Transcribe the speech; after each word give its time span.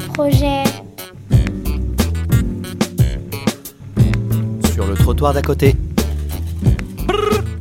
projet. 0.00 0.64
Sur 4.72 4.86
le 4.86 4.94
trottoir 4.94 5.32
d'à 5.32 5.42
côté. 5.42 5.76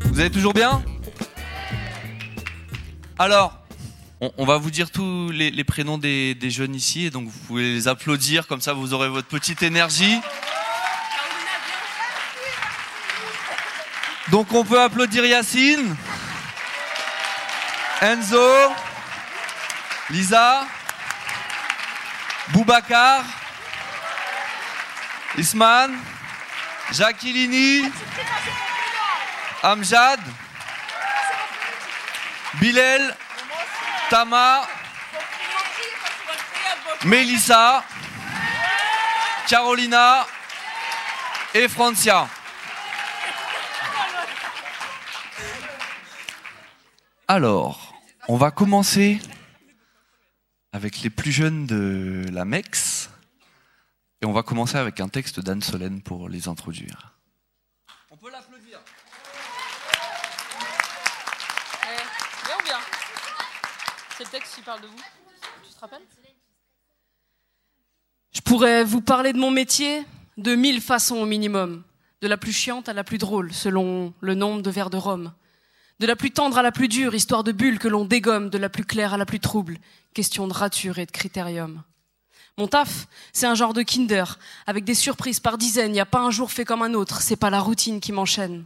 Vous 0.05 0.19
allez 0.19 0.31
toujours 0.31 0.53
bien? 0.53 0.83
Alors, 3.17 3.53
on, 4.21 4.31
on 4.37 4.45
va 4.45 4.57
vous 4.57 4.71
dire 4.71 4.91
tous 4.91 5.29
les, 5.31 5.51
les 5.51 5.63
prénoms 5.63 5.97
des, 5.97 6.35
des 6.35 6.49
jeunes 6.49 6.75
ici, 6.75 7.05
et 7.05 7.09
donc 7.09 7.27
vous 7.27 7.39
pouvez 7.47 7.63
les 7.63 7.87
applaudir, 7.87 8.47
comme 8.47 8.61
ça 8.61 8.73
vous 8.73 8.93
aurez 8.93 9.09
votre 9.09 9.27
petite 9.27 9.63
énergie. 9.63 10.19
Donc 14.31 14.53
on 14.53 14.63
peut 14.63 14.81
applaudir 14.81 15.25
Yacine, 15.25 15.95
Enzo, 18.01 18.37
Lisa, 20.11 20.67
Boubacar, 22.53 23.23
Isman, 25.37 25.95
Jacqueline, 26.91 27.91
Amjad, 29.61 30.19
Bilal, 32.59 33.15
Tama, 34.09 34.67
Mélissa, 37.05 37.83
Carolina 39.47 40.25
et 41.53 41.67
Francia. 41.67 42.27
Alors, 47.27 47.93
on 48.27 48.37
va 48.37 48.49
commencer 48.49 49.19
avec 50.71 51.01
les 51.01 51.09
plus 51.09 51.31
jeunes 51.31 51.65
de 51.65 52.25
la 52.31 52.45
MEX. 52.45 53.09
Et 54.21 54.25
on 54.25 54.33
va 54.33 54.43
commencer 54.43 54.77
avec 54.77 54.99
un 54.99 55.07
texte 55.07 55.39
d'Anne 55.39 55.61
Solène 55.61 56.01
pour 56.01 56.29
les 56.29 56.47
introduire. 56.47 57.17
On 58.11 58.17
peut 58.17 58.31
l'applaudir. 58.31 58.79
Eh, 61.83 62.45
bien 62.45 62.55
ou 62.59 62.63
bien 62.63 62.79
C'est 64.17 64.25
le 64.25 64.29
texte 64.29 64.55
qui 64.55 64.61
parle 64.61 64.81
de 64.81 64.87
vous 64.87 65.01
Tu 65.67 65.73
te 65.73 65.79
rappelles? 65.79 66.01
Je 68.31 68.41
pourrais 68.41 68.83
vous 68.83 69.01
parler 69.01 69.33
de 69.33 69.39
mon 69.39 69.51
métier 69.51 70.05
de 70.37 70.55
mille 70.55 70.81
façons 70.81 71.17
au 71.17 71.25
minimum, 71.25 71.83
de 72.21 72.27
la 72.27 72.37
plus 72.37 72.53
chiante 72.53 72.89
à 72.89 72.93
la 72.93 73.03
plus 73.03 73.17
drôle, 73.17 73.53
selon 73.53 74.13
le 74.21 74.35
nombre 74.35 74.61
de 74.61 74.69
verres 74.69 74.89
de 74.89 74.97
rhum, 74.97 75.33
de 75.99 76.07
la 76.07 76.15
plus 76.15 76.31
tendre 76.31 76.57
à 76.57 76.61
la 76.61 76.71
plus 76.71 76.87
dure, 76.87 77.13
histoire 77.13 77.43
de 77.43 77.51
bulle 77.51 77.79
que 77.79 77.87
l'on 77.87 78.05
dégomme, 78.05 78.49
de 78.49 78.57
la 78.57 78.69
plus 78.69 78.85
claire 78.85 79.13
à 79.13 79.17
la 79.17 79.25
plus 79.25 79.39
trouble, 79.39 79.77
question 80.13 80.47
de 80.47 80.53
rature 80.53 80.97
et 80.97 81.05
de 81.05 81.11
critérium. 81.11 81.83
Mon 82.57 82.67
taf, 82.67 83.07
c'est 83.31 83.47
un 83.47 83.55
genre 83.55 83.73
de 83.73 83.83
kinder, 83.83 84.37
avec 84.67 84.83
des 84.83 84.93
surprises 84.93 85.39
par 85.39 85.57
dizaines, 85.57 85.91
n'y 85.91 85.99
a 85.99 86.05
pas 86.05 86.19
un 86.19 86.31
jour 86.31 86.51
fait 86.51 86.65
comme 86.65 86.81
un 86.81 86.93
autre, 86.93 87.21
c'est 87.21 87.35
pas 87.35 87.49
la 87.49 87.59
routine 87.59 87.99
qui 87.99 88.11
m'enchaîne. 88.11 88.65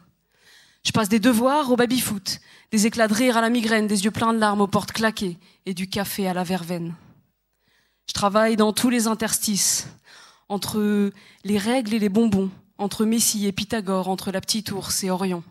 Je 0.85 0.91
passe 0.91 1.09
des 1.09 1.19
devoirs 1.19 1.71
au 1.71 1.75
baby-foot, 1.75 2.39
des 2.71 2.87
éclats 2.87 3.07
de 3.07 3.13
rire 3.13 3.37
à 3.37 3.41
la 3.41 3.49
migraine, 3.49 3.87
des 3.87 4.03
yeux 4.03 4.11
pleins 4.11 4.33
de 4.33 4.39
larmes 4.39 4.61
aux 4.61 4.67
portes 4.67 4.91
claquées 4.91 5.37
et 5.65 5.73
du 5.73 5.87
café 5.87 6.27
à 6.27 6.33
la 6.33 6.43
verveine. 6.43 6.95
Je 8.07 8.13
travaille 8.13 8.57
dans 8.57 8.73
tous 8.73 8.89
les 8.89 9.07
interstices, 9.07 9.87
entre 10.49 11.11
les 11.43 11.57
règles 11.57 11.93
et 11.93 11.99
les 11.99 12.09
bonbons, 12.09 12.51
entre 12.77 13.05
Messie 13.05 13.47
et 13.47 13.51
Pythagore, 13.51 14.09
entre 14.09 14.31
la 14.31 14.41
petite 14.41 14.71
ours 14.71 15.03
et 15.03 15.09
Orion, 15.09 15.43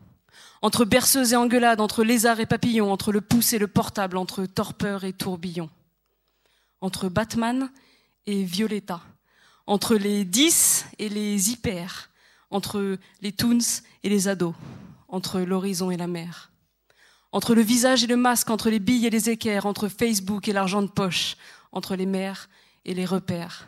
entre 0.63 0.85
berceuse 0.85 1.33
et 1.33 1.37
engueulade, 1.37 1.81
entre 1.81 2.05
lézard 2.05 2.41
et 2.41 2.47
papillon, 2.47 2.93
entre 2.93 3.13
le 3.13 3.21
pouce 3.21 3.53
et 3.53 3.59
le 3.59 3.67
portable, 3.67 4.17
entre 4.17 4.47
torpeur 4.47 5.05
et 5.05 5.13
tourbillon, 5.13 5.69
entre 6.81 7.09
Batman 7.09 7.71
et 8.27 8.45
Violetta, 8.45 9.03
entre 9.67 9.97
les 9.97 10.25
10 10.25 10.87
et 11.01 11.09
les 11.09 11.51
hyper, 11.51 12.11
entre 12.51 12.99
les 13.21 13.33
toons 13.33 13.83
et 14.05 14.09
les 14.09 14.29
ados, 14.29 14.55
entre 15.09 15.41
l'horizon 15.41 15.91
et 15.91 15.97
la 15.97 16.07
mer, 16.07 16.53
entre 17.33 17.55
le 17.55 17.63
visage 17.63 18.05
et 18.05 18.07
le 18.07 18.17
masque, 18.17 18.51
entre 18.51 18.71
les 18.71 18.79
billes 18.79 19.07
et 19.07 19.11
les 19.11 19.31
équerres, 19.31 19.67
entre 19.67 19.89
Facebook 19.89 20.47
et 20.47 20.53
l'argent 20.53 20.83
de 20.83 20.89
poche, 20.89 21.37
entre 21.73 21.97
les 21.97 22.07
mers 22.07 22.49
et 22.85 22.95
les 22.95 23.05
repères. 23.05 23.67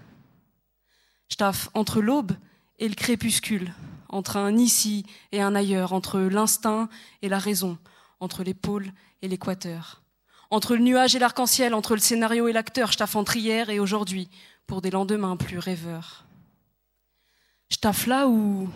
Je 1.28 1.36
entre 1.74 2.00
l'aube 2.00 2.32
et 2.78 2.88
le 2.88 2.94
crépuscule, 2.94 3.72
entre 4.14 4.36
un 4.36 4.56
ici 4.56 5.04
et 5.32 5.42
un 5.42 5.56
ailleurs, 5.56 5.92
entre 5.92 6.20
l'instinct 6.20 6.88
et 7.20 7.28
la 7.28 7.40
raison, 7.40 7.76
entre 8.20 8.44
les 8.44 8.54
pôles 8.54 8.92
et 9.22 9.28
l'équateur. 9.28 10.02
Entre 10.50 10.76
le 10.76 10.82
nuage 10.82 11.16
et 11.16 11.18
l'arc-en-ciel, 11.18 11.74
entre 11.74 11.94
le 11.94 12.00
scénario 12.00 12.46
et 12.46 12.52
l'acteur, 12.52 12.92
je 12.92 12.98
taffe 12.98 13.16
entre 13.16 13.36
hier 13.36 13.70
et 13.70 13.80
aujourd'hui, 13.80 14.28
pour 14.68 14.82
des 14.82 14.92
lendemains 14.92 15.36
plus 15.36 15.58
rêveurs. 15.58 16.24
Je 17.70 17.76
taffe 17.76 18.06
là 18.06 18.28
où 18.28 18.70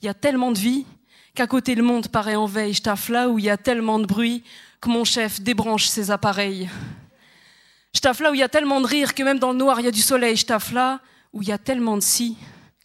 il 0.00 0.06
y 0.06 0.08
a 0.08 0.14
tellement 0.14 0.50
de 0.50 0.58
vie 0.58 0.84
qu'à 1.36 1.46
côté 1.46 1.76
le 1.76 1.84
monde 1.84 2.08
paraît 2.08 2.34
en 2.34 2.46
veille. 2.46 2.74
Je 2.74 2.82
taffe 2.82 3.08
là 3.08 3.28
où 3.28 3.38
il 3.38 3.44
y 3.44 3.50
a 3.50 3.56
tellement 3.56 4.00
de 4.00 4.06
bruit 4.06 4.42
que 4.80 4.88
mon 4.88 5.04
chef 5.04 5.40
débranche 5.40 5.86
ses 5.86 6.10
appareils. 6.10 6.68
Je 7.94 8.00
taffe 8.00 8.18
là 8.18 8.32
où 8.32 8.34
il 8.34 8.40
y 8.40 8.42
a 8.42 8.48
tellement 8.48 8.80
de 8.80 8.86
rire 8.86 9.14
que 9.14 9.22
même 9.22 9.38
dans 9.38 9.52
le 9.52 9.58
noir 9.58 9.78
il 9.78 9.84
y 9.84 9.88
a 9.88 9.92
du 9.92 10.02
soleil. 10.02 10.34
Je 10.34 10.46
taffe 10.46 10.72
là 10.72 10.98
où 11.32 11.40
il 11.40 11.48
y 11.48 11.52
a 11.52 11.58
tellement 11.58 11.96
de 11.96 12.02
si 12.02 12.36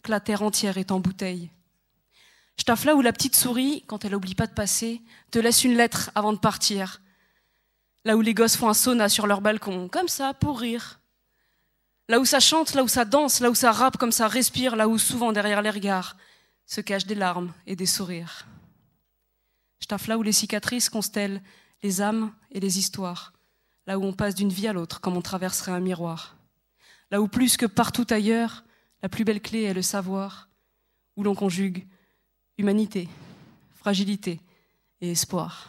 que 0.04 0.12
la 0.12 0.20
terre 0.20 0.42
entière 0.42 0.78
est 0.78 0.92
en 0.92 1.00
bouteille. 1.00 1.50
Je 2.58 2.86
là 2.86 2.94
où 2.94 3.00
la 3.00 3.12
petite 3.12 3.36
souris, 3.36 3.84
quand 3.86 4.04
elle 4.04 4.14
oublie 4.14 4.34
pas 4.34 4.46
de 4.46 4.52
passer, 4.52 5.00
te 5.30 5.38
laisse 5.38 5.64
une 5.64 5.74
lettre 5.74 6.10
avant 6.14 6.32
de 6.32 6.38
partir. 6.38 7.00
Là 8.04 8.16
où 8.16 8.20
les 8.20 8.34
gosses 8.34 8.56
font 8.56 8.68
un 8.68 8.74
sauna 8.74 9.08
sur 9.08 9.26
leur 9.26 9.40
balcon, 9.40 9.88
comme 9.88 10.08
ça, 10.08 10.34
pour 10.34 10.60
rire. 10.60 11.00
Là 12.08 12.20
où 12.20 12.24
ça 12.24 12.40
chante, 12.40 12.74
là 12.74 12.82
où 12.82 12.88
ça 12.88 13.04
danse, 13.04 13.40
là 13.40 13.50
où 13.50 13.54
ça 13.54 13.72
rappe, 13.72 13.96
comme 13.96 14.12
ça 14.12 14.28
respire, 14.28 14.76
là 14.76 14.88
où 14.88 14.98
souvent 14.98 15.32
derrière 15.32 15.62
les 15.62 15.70
regards 15.70 16.16
se 16.66 16.80
cachent 16.80 17.06
des 17.06 17.14
larmes 17.14 17.52
et 17.66 17.76
des 17.76 17.86
sourires. 17.86 18.46
Je 19.80 20.08
là 20.08 20.18
où 20.18 20.22
les 20.22 20.32
cicatrices 20.32 20.90
constellent 20.90 21.42
les 21.82 22.02
âmes 22.02 22.32
et 22.50 22.60
les 22.60 22.78
histoires, 22.78 23.32
là 23.86 23.98
où 23.98 24.04
on 24.04 24.12
passe 24.12 24.34
d'une 24.34 24.52
vie 24.52 24.68
à 24.68 24.72
l'autre 24.72 25.00
comme 25.00 25.16
on 25.16 25.22
traverserait 25.22 25.72
un 25.72 25.80
miroir. 25.80 26.36
Là 27.10 27.22
où 27.22 27.28
plus 27.28 27.56
que 27.56 27.66
partout 27.66 28.06
ailleurs, 28.10 28.64
la 29.02 29.08
plus 29.08 29.24
belle 29.24 29.40
clé 29.40 29.62
est 29.62 29.74
le 29.74 29.82
savoir, 29.82 30.48
où 31.16 31.22
l'on 31.22 31.34
conjugue 31.34 31.86
humanité, 32.58 33.08
fragilité 33.80 34.40
et 35.00 35.12
espoir. 35.12 35.68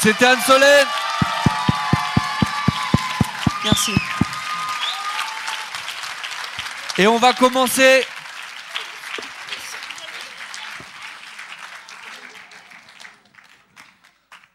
C'était 0.00 0.24
Anne 0.24 0.40
Solène. 0.40 0.86
Merci. 3.64 3.92
Et 6.98 7.06
on 7.06 7.18
va 7.18 7.32
commencer. 7.32 8.04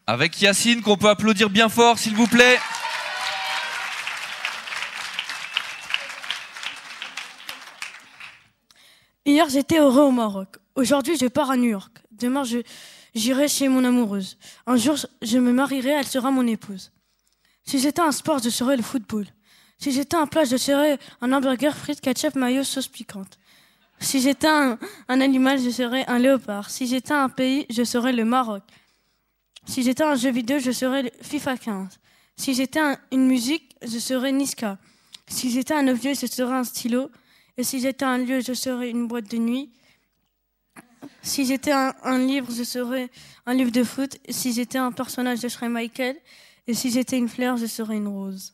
Avec 0.06 0.41
Yacine, 0.41 0.81
qu'on 0.81 0.97
peut 0.97 1.09
applaudir 1.09 1.50
bien 1.50 1.67
fort, 1.67 2.00
s'il 2.00 2.16
vous 2.16 2.28
plaît. 2.28 2.59
Hier, 9.38 9.48
j'étais 9.50 9.78
heureux 9.78 10.02
au 10.02 10.09
Maroc. 10.09 10.56
Aujourd'hui, 10.74 11.16
je 11.16 11.28
pars 11.28 11.52
à 11.52 11.58
New 11.58 11.70
York. 11.70 11.96
Demain, 12.09 12.42
j'irai 13.14 13.48
chez 13.48 13.68
mon 13.68 13.84
amoureuse. 13.84 14.36
Un 14.66 14.78
jour, 14.78 14.96
je 15.22 15.38
me 15.38 15.52
marierai, 15.52 15.92
elle 15.92 16.08
sera 16.08 16.31
mon 16.31 16.48
épouse. 16.48 16.92
Si 17.64 17.78
j'étais 17.78 18.02
un 18.02 18.12
sport, 18.12 18.40
je 18.40 18.50
serais 18.50 18.76
le 18.76 18.81
football. 18.81 19.28
Si 19.78 19.92
j'étais 19.92 20.18
un 20.18 20.26
plat, 20.26 20.44
je 20.44 20.58
serais 20.58 20.97
un 21.22 21.31
hamburger, 21.34 21.78
frites, 21.78 22.02
ketchup, 22.02 22.34
mayo, 22.34 22.64
sauce 22.64 22.88
piquante. 22.88 23.38
Si 24.00 24.22
j'étais 24.22 24.47
un, 24.47 24.80
animal, 25.08 25.59
je 25.62 25.70
serais 25.70 26.03
un 26.08 26.18
léopard. 26.18 26.72
Si 26.72 26.88
j'étais 26.88 27.14
un 27.14 27.30
pays, 27.30 27.68
je 27.70 27.84
serais 27.84 28.14
le 28.14 28.26
Maroc. 28.26 28.64
Si 29.68 29.84
j'étais 29.84 30.03
un 30.03 30.16
jeu 30.16 30.31
vidéo, 30.31 30.58
je 30.58 30.72
serais 30.72 31.14
FIFA 31.22 31.58
15. 31.59 32.00
Si 32.38 32.56
j'étais 32.56 32.80
un- 32.80 32.97
une 33.12 33.28
musique, 33.28 33.76
je 33.84 34.00
serais 34.00 34.32
Niska. 34.32 34.79
Si 35.28 35.52
j'étais 35.52 35.76
un 35.76 35.88
objet, 35.90 36.16
je 36.16 36.26
serais 36.26 36.56
un 36.56 36.64
stylo. 36.64 37.11
Et 37.59 37.64
si 37.64 37.80
j'étais 37.80 38.06
un 38.06 38.20
lieu, 38.20 38.40
je 38.40 38.54
serais 38.54 38.90
une 38.92 39.08
boîte 39.08 39.30
de 39.32 39.38
nuit. 39.38 39.72
Si 41.24 41.46
j'étais 41.46 41.72
un, 41.72 42.18
livre, 42.20 42.48
je 42.56 42.64
serais 42.64 43.09
un 43.48 43.54
livre 43.56 43.72
de 43.72 43.84
foot. 43.84 44.18
Si 44.30 44.54
j'étais 44.54 44.78
un 44.78 44.92
personnage, 44.92 45.40
je 45.42 45.48
serais 45.48 45.68
Michael. 45.68 46.16
Et 46.68 46.76
si 46.76 46.92
j'étais 46.92 47.18
une 47.18 47.28
fleur, 47.28 47.58
je 47.58 47.66
serais 47.66 47.96
une 47.96 48.08
rose. 48.08 48.54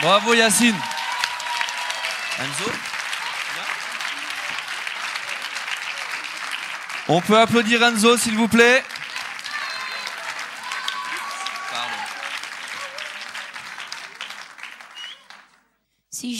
Bravo 0.00 0.32
Yacine. 0.32 0.74
Enzo? 2.40 2.70
On 7.08 7.20
peut 7.20 7.38
applaudir 7.38 7.82
Enzo, 7.82 8.16
s'il 8.16 8.34
vous 8.34 8.48
plaît. 8.48 8.82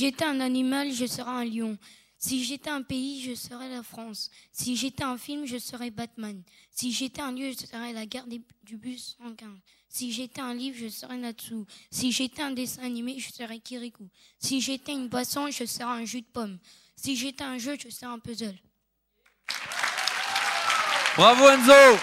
J'étais 0.02 0.24
un 0.24 0.40
animal, 0.40 0.92
je 0.92 1.06
serais 1.06 1.30
un 1.30 1.44
lion. 1.44 1.78
Si 2.18 2.42
j'étais 2.42 2.70
un 2.70 2.82
pays, 2.82 3.22
je 3.22 3.36
serais 3.36 3.68
la 3.68 3.84
France. 3.84 4.30
Si 4.50 4.76
j'étais 4.76 5.04
un 5.04 5.16
film, 5.16 5.46
je 5.46 5.58
serais 5.58 5.90
Batman. 5.90 6.42
Si 6.72 6.90
j'étais 6.92 7.20
un 7.20 7.30
lieu, 7.30 7.52
je 7.52 7.66
serais 7.66 7.92
la 7.92 8.04
gare 8.06 8.26
du 8.26 8.76
bus 8.76 9.16
115. 9.22 9.48
Si 9.88 10.10
j'étais 10.10 10.40
un 10.40 10.54
livre, 10.54 10.76
je 10.80 10.88
serais 10.88 11.16
Natsu. 11.16 11.54
Si 11.92 12.10
j'étais 12.10 12.42
un 12.42 12.50
dessin 12.50 12.82
animé, 12.82 13.20
je 13.20 13.32
serais 13.32 13.60
Kirikou. 13.60 14.08
Si 14.40 14.60
j'étais 14.60 14.92
une 14.92 15.08
boisson, 15.08 15.48
je 15.50 15.64
serais 15.66 15.84
un 15.84 16.04
jus 16.04 16.22
de 16.22 16.26
pomme. 16.26 16.58
Si 16.96 17.14
j'étais 17.14 17.44
un 17.44 17.58
jeu, 17.58 17.76
je 17.78 17.88
serais 17.88 18.12
un 18.12 18.18
puzzle. 18.18 18.58
Bravo 21.16 21.48
Enzo 21.48 21.98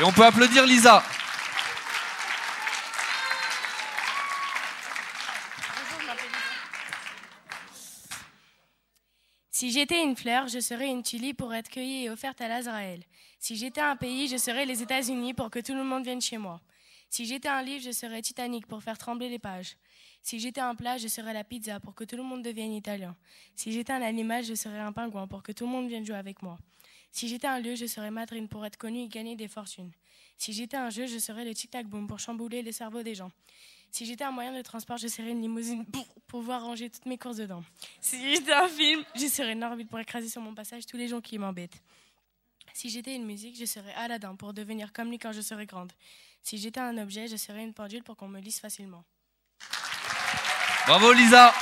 Et 0.00 0.02
on 0.02 0.10
peut 0.10 0.24
applaudir 0.24 0.66
Lisa. 0.66 1.04
Si 9.62 9.70
j'étais 9.70 10.02
une 10.02 10.16
fleur, 10.16 10.48
je 10.48 10.58
serais 10.58 10.88
une 10.88 11.04
tulipe 11.04 11.36
pour 11.36 11.54
être 11.54 11.70
cueillie 11.70 12.06
et 12.06 12.10
offerte 12.10 12.40
à 12.40 12.48
l'Azraël. 12.48 13.04
Si 13.38 13.54
j'étais 13.54 13.80
un 13.80 13.94
pays, 13.94 14.26
je 14.26 14.36
serais 14.36 14.66
les 14.66 14.82
États-Unis 14.82 15.34
pour 15.34 15.50
que 15.50 15.60
tout 15.60 15.72
le 15.72 15.84
monde 15.84 16.02
vienne 16.02 16.20
chez 16.20 16.36
moi. 16.36 16.60
Si 17.08 17.26
j'étais 17.26 17.46
un 17.46 17.62
livre, 17.62 17.80
je 17.80 17.92
serais 17.92 18.22
Titanic 18.22 18.66
pour 18.66 18.82
faire 18.82 18.98
trembler 18.98 19.28
les 19.28 19.38
pages. 19.38 19.76
Si 20.20 20.40
j'étais 20.40 20.60
un 20.60 20.74
plat, 20.74 20.98
je 20.98 21.06
serais 21.06 21.32
la 21.32 21.44
pizza 21.44 21.78
pour 21.78 21.94
que 21.94 22.02
tout 22.02 22.16
le 22.16 22.24
monde 22.24 22.42
devienne 22.42 22.72
italien. 22.72 23.14
Si 23.54 23.70
j'étais 23.70 23.92
un 23.92 24.02
animal, 24.02 24.42
je 24.42 24.54
serais 24.54 24.80
un 24.80 24.90
pingouin 24.90 25.28
pour 25.28 25.44
que 25.44 25.52
tout 25.52 25.64
le 25.64 25.70
monde 25.70 25.86
vienne 25.86 26.04
jouer 26.04 26.16
avec 26.16 26.42
moi. 26.42 26.58
Si 27.12 27.28
j'étais 27.28 27.46
un 27.46 27.60
lieu, 27.60 27.76
je 27.76 27.86
serais 27.86 28.10
Madrine 28.10 28.48
pour 28.48 28.66
être 28.66 28.76
connu 28.76 29.02
et 29.02 29.08
gagner 29.08 29.36
des 29.36 29.46
fortunes. 29.46 29.92
Si 30.38 30.52
j'étais 30.52 30.76
un 30.76 30.90
jeu, 30.90 31.06
je 31.06 31.18
serais 31.18 31.44
le 31.44 31.54
tic-tac-boom 31.54 32.08
pour 32.08 32.18
chambouler 32.18 32.62
les 32.62 32.72
cerveaux 32.72 33.04
des 33.04 33.14
gens. 33.14 33.30
Si 33.92 34.06
j'étais 34.06 34.24
un 34.24 34.30
moyen 34.30 34.54
de 34.54 34.62
transport, 34.62 34.96
je 34.96 35.06
serais 35.06 35.32
une 35.32 35.42
limousine 35.42 35.84
pour 35.84 36.06
pouvoir 36.26 36.62
ranger 36.62 36.88
toutes 36.88 37.04
mes 37.04 37.18
courses 37.18 37.36
dedans. 37.36 37.62
Si 38.00 38.18
j'étais 38.34 38.54
un 38.54 38.66
film, 38.66 39.04
je 39.14 39.26
serais 39.26 39.52
une 39.52 39.62
orbite 39.62 39.90
pour 39.90 39.98
écraser 40.00 40.30
sur 40.30 40.40
mon 40.40 40.54
passage 40.54 40.86
tous 40.86 40.96
les 40.96 41.08
gens 41.08 41.20
qui 41.20 41.36
m'embêtent. 41.36 41.82
Si 42.72 42.88
j'étais 42.88 43.14
une 43.14 43.26
musique, 43.26 43.54
je 43.54 43.66
serais 43.66 43.92
Aladdin 43.92 44.34
pour 44.34 44.54
devenir 44.54 44.94
comme 44.94 45.10
lui 45.10 45.18
quand 45.18 45.32
je 45.32 45.42
serais 45.42 45.66
grande. 45.66 45.92
Si 46.42 46.56
j'étais 46.56 46.80
un 46.80 46.96
objet, 46.96 47.28
je 47.28 47.36
serais 47.36 47.62
une 47.62 47.74
pendule 47.74 48.02
pour 48.02 48.16
qu'on 48.16 48.28
me 48.28 48.40
lise 48.40 48.60
facilement. 48.60 49.04
Bravo 50.86 51.12
Lisa. 51.12 51.52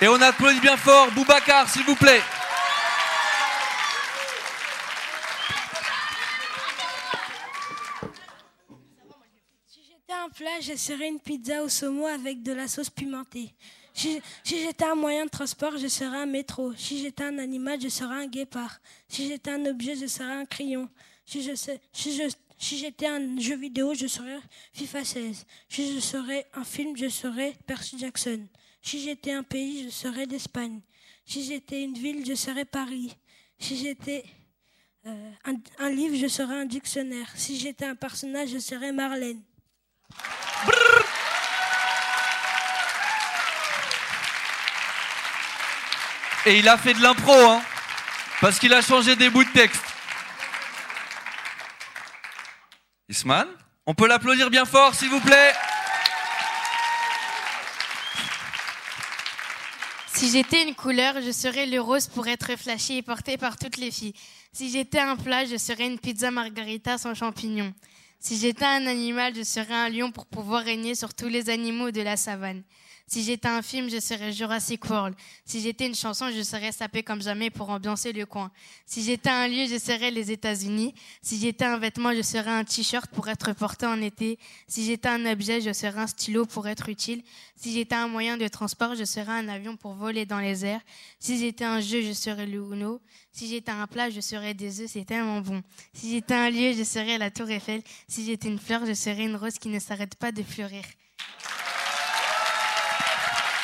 Et 0.00 0.08
on 0.08 0.22
applaudit 0.22 0.60
bien 0.60 0.78
fort 0.78 1.12
Boubacar, 1.12 1.68
s'il 1.68 1.84
vous 1.84 1.96
plaît. 1.96 2.22
un 10.20 10.28
plat, 10.40 10.60
je 10.62 10.74
serais 10.74 11.08
une 11.08 11.20
pizza 11.20 11.62
au 11.62 11.68
saumon 11.68 12.06
avec 12.06 12.42
de 12.42 12.52
la 12.52 12.66
sauce 12.66 12.88
pimentée. 12.88 13.52
Si, 13.92 14.22
j'étais 14.42 14.86
un 14.86 14.94
moyen 14.94 15.26
de 15.26 15.30
transport, 15.30 15.76
je 15.76 15.86
serais 15.86 16.16
un 16.16 16.24
métro. 16.24 16.72
Si 16.76 17.02
j'étais 17.02 17.24
un 17.24 17.36
animal, 17.36 17.78
je 17.78 17.88
serais 17.88 18.14
un 18.14 18.26
guépard. 18.26 18.80
Si 19.06 19.28
j'étais 19.28 19.50
un 19.50 19.66
objet, 19.66 19.96
je 19.96 20.06
serais 20.06 20.32
un 20.32 20.46
crayon. 20.46 20.88
Si 21.26 21.42
j'étais 21.42 23.06
un 23.06 23.38
jeu 23.38 23.56
vidéo, 23.56 23.92
je 23.92 24.06
serais 24.06 24.38
FIFA 24.72 25.04
16. 25.04 25.46
Si 25.68 25.94
je 25.94 26.00
serais 26.00 26.46
un 26.54 26.64
film, 26.64 26.96
je 26.96 27.10
serais 27.10 27.54
Percy 27.66 27.98
Jackson. 27.98 28.46
Si 28.80 28.98
j'étais 28.98 29.32
un 29.32 29.42
pays, 29.42 29.84
je 29.84 29.90
serais 29.90 30.24
l'Espagne. 30.24 30.80
Si 31.26 31.44
j'étais 31.44 31.82
une 31.82 31.98
ville, 31.98 32.24
je 32.24 32.34
serais 32.34 32.64
Paris. 32.64 33.14
Si 33.58 33.76
j'étais 33.76 34.24
euh, 35.04 35.32
un, 35.44 35.56
un 35.78 35.90
livre, 35.90 36.16
je 36.16 36.28
serais 36.28 36.54
un 36.54 36.64
dictionnaire. 36.64 37.30
Si 37.34 37.58
j'étais 37.58 37.84
un 37.84 37.94
personnage, 37.94 38.48
je 38.48 38.58
serais 38.58 38.92
Marlène. 38.92 39.42
Et 46.46 46.58
il 46.58 46.68
a 46.68 46.78
fait 46.78 46.94
de 46.94 47.02
l'impro, 47.02 47.32
hein, 47.32 47.62
parce 48.40 48.58
qu'il 48.58 48.72
a 48.72 48.80
changé 48.80 49.14
des 49.14 49.28
bouts 49.28 49.44
de 49.44 49.50
texte. 49.50 49.84
Isman, 53.10 53.46
on 53.86 53.94
peut 53.94 54.06
l'applaudir 54.06 54.48
bien 54.50 54.64
fort, 54.64 54.94
s'il 54.94 55.10
vous 55.10 55.20
plaît. 55.20 55.52
Si 60.14 60.30
j'étais 60.30 60.62
une 60.62 60.74
couleur, 60.74 61.14
je 61.20 61.30
serais 61.30 61.66
le 61.66 61.80
rose 61.80 62.06
pour 62.06 62.28
être 62.28 62.56
flashy 62.56 62.98
et 62.98 63.02
porté 63.02 63.36
par 63.36 63.56
toutes 63.56 63.76
les 63.76 63.90
filles. 63.90 64.14
Si 64.52 64.70
j'étais 64.70 65.00
un 65.00 65.16
plat, 65.16 65.44
je 65.44 65.56
serais 65.56 65.86
une 65.86 65.98
pizza 65.98 66.30
margarita 66.30 66.98
sans 66.98 67.14
champignons. 67.14 67.72
Si 68.22 68.36
j'étais 68.36 68.66
un 68.66 68.86
animal, 68.86 69.34
je 69.34 69.42
serais 69.42 69.72
un 69.72 69.88
lion 69.88 70.12
pour 70.12 70.26
pouvoir 70.26 70.62
régner 70.62 70.94
sur 70.94 71.14
tous 71.14 71.28
les 71.28 71.48
animaux 71.48 71.90
de 71.90 72.02
la 72.02 72.18
savane. 72.18 72.62
Si 73.12 73.24
j'étais 73.24 73.48
un 73.48 73.60
film, 73.60 73.90
je 73.90 73.98
serais 73.98 74.30
Jurassic 74.32 74.88
World. 74.88 75.16
Si 75.44 75.60
j'étais 75.60 75.88
une 75.88 75.96
chanson, 75.96 76.30
je 76.30 76.42
serais 76.42 76.70
sapé 76.70 77.02
comme 77.02 77.20
jamais 77.20 77.50
pour 77.50 77.68
ambiancer 77.68 78.12
le 78.12 78.24
coin. 78.24 78.52
Si 78.86 79.02
j'étais 79.02 79.30
un 79.30 79.48
lieu, 79.48 79.66
je 79.66 79.78
serais 79.80 80.12
les 80.12 80.30
États-Unis. 80.30 80.94
Si 81.20 81.36
j'étais 81.40 81.64
un 81.64 81.76
vêtement, 81.76 82.14
je 82.14 82.22
serais 82.22 82.52
un 82.52 82.62
t-shirt 82.62 83.10
pour 83.10 83.28
être 83.28 83.52
porté 83.52 83.84
en 83.84 84.00
été. 84.00 84.38
Si 84.68 84.84
j'étais 84.84 85.08
un 85.08 85.26
objet, 85.26 85.60
je 85.60 85.72
serais 85.72 85.98
un 85.98 86.06
stylo 86.06 86.46
pour 86.46 86.68
être 86.68 86.88
utile. 86.88 87.24
Si 87.56 87.72
j'étais 87.72 87.96
un 87.96 88.06
moyen 88.06 88.36
de 88.36 88.46
transport, 88.46 88.94
je 88.94 89.02
serais 89.02 89.32
un 89.32 89.48
avion 89.48 89.76
pour 89.76 89.94
voler 89.94 90.24
dans 90.24 90.38
les 90.38 90.64
airs. 90.64 90.82
Si 91.18 91.36
j'étais 91.36 91.64
un 91.64 91.80
jeu, 91.80 92.02
je 92.02 92.12
serais 92.12 92.46
le 92.46 92.58
Uno. 92.58 93.00
Si 93.32 93.48
j'étais 93.48 93.72
un 93.72 93.88
plat, 93.88 94.08
je 94.10 94.20
serais 94.20 94.54
des 94.54 94.82
œufs, 94.82 94.88
c'est 94.88 95.04
tellement 95.04 95.40
bon. 95.40 95.64
Si 95.94 96.12
j'étais 96.12 96.34
un 96.34 96.48
lieu, 96.48 96.74
je 96.74 96.84
serais 96.84 97.18
la 97.18 97.32
tour 97.32 97.50
Eiffel. 97.50 97.82
Si 98.06 98.24
j'étais 98.24 98.46
une 98.46 98.60
fleur, 98.60 98.86
je 98.86 98.94
serais 98.94 99.24
une 99.24 99.34
rose 99.34 99.58
qui 99.58 99.68
ne 99.68 99.80
s'arrête 99.80 100.14
pas 100.14 100.30
de 100.30 100.44
fleurir. 100.44 100.84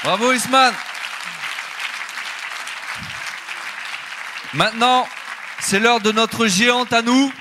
Bravo 0.02 0.32
Isman. 0.32 0.74
Maintenant, 4.54 5.06
c'est 5.60 5.80
l'heure 5.80 6.00
de 6.00 6.12
notre 6.12 6.46
géante 6.46 6.92
à 6.92 7.02
nous. 7.02 7.32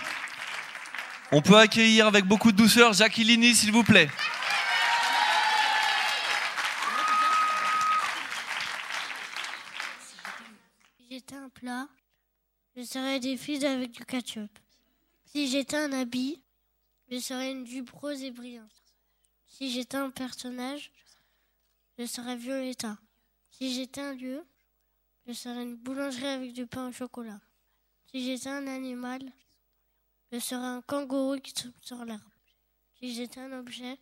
On 1.32 1.42
peut 1.42 1.58
accueillir 1.58 2.08
avec 2.08 2.26
beaucoup 2.26 2.52
de 2.52 2.58
douceur 2.58 2.94
Jacqueline, 2.94 3.54
s'il 3.54 3.72
vous 3.72 3.84
plaît. 3.84 4.10
Si 10.98 11.06
j'étais 11.12 11.36
un 11.36 11.50
plat, 11.50 11.88
je 12.76 12.84
serais 12.84 13.20
des 13.20 13.38
fils 13.38 13.64
avec 13.64 13.92
du 13.92 14.04
ketchup. 14.06 14.52
Si 15.26 15.50
j'étais 15.50 15.78
un 15.78 15.94
habit, 15.94 16.42
je 17.12 17.20
serais 17.20 17.52
une 17.52 17.68
jupe 17.68 17.92
rose 17.92 18.24
et 18.24 18.32
brillante. 18.32 18.84
Si 19.48 19.72
j'étais 19.72 19.98
un 19.98 20.10
personnage, 20.10 20.92
je 21.98 22.06
serais 22.06 22.36
Violetta. 22.36 22.98
Si 23.52 23.74
j'étais 23.74 24.02
un 24.02 24.14
lieu, 24.14 24.46
je 25.26 25.34
serais 25.34 25.64
une 25.64 25.76
boulangerie 25.76 26.28
avec 26.28 26.54
du 26.54 26.68
pain 26.68 26.90
au 26.90 26.92
chocolat. 26.92 27.40
Si 28.12 28.24
j'étais 28.26 28.50
un 28.50 28.68
animal, 28.68 29.22
je 30.32 30.40
serais 30.40 30.66
un 30.66 30.82
kangourou 30.82 31.40
qui 31.40 31.52
saute 31.52 31.74
sur 31.82 32.04
l'herbe. 32.04 32.22
Si 33.00 33.14
j'étais 33.14 33.40
un 33.40 33.52
objet, 33.54 33.98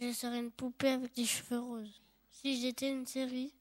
je 0.00 0.12
serais 0.12 0.38
une 0.38 0.50
poupée 0.50 0.90
avec 0.90 1.14
des 1.14 1.24
cheveux 1.24 1.60
roses. 1.60 2.00
Si 2.30 2.60
j'étais 2.60 2.90
une 2.90 3.06
série, 3.06 3.52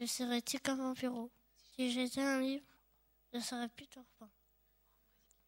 je 0.00 0.06
serais 0.06 0.40
Tika 0.40 0.74
Vampiro. 0.74 1.30
Si 1.74 1.90
j'étais 1.90 2.22
un 2.22 2.40
livre, 2.40 2.64
je 3.32 3.40
serais 3.40 3.68
Peter 3.68 4.00
Pan. 4.18 4.30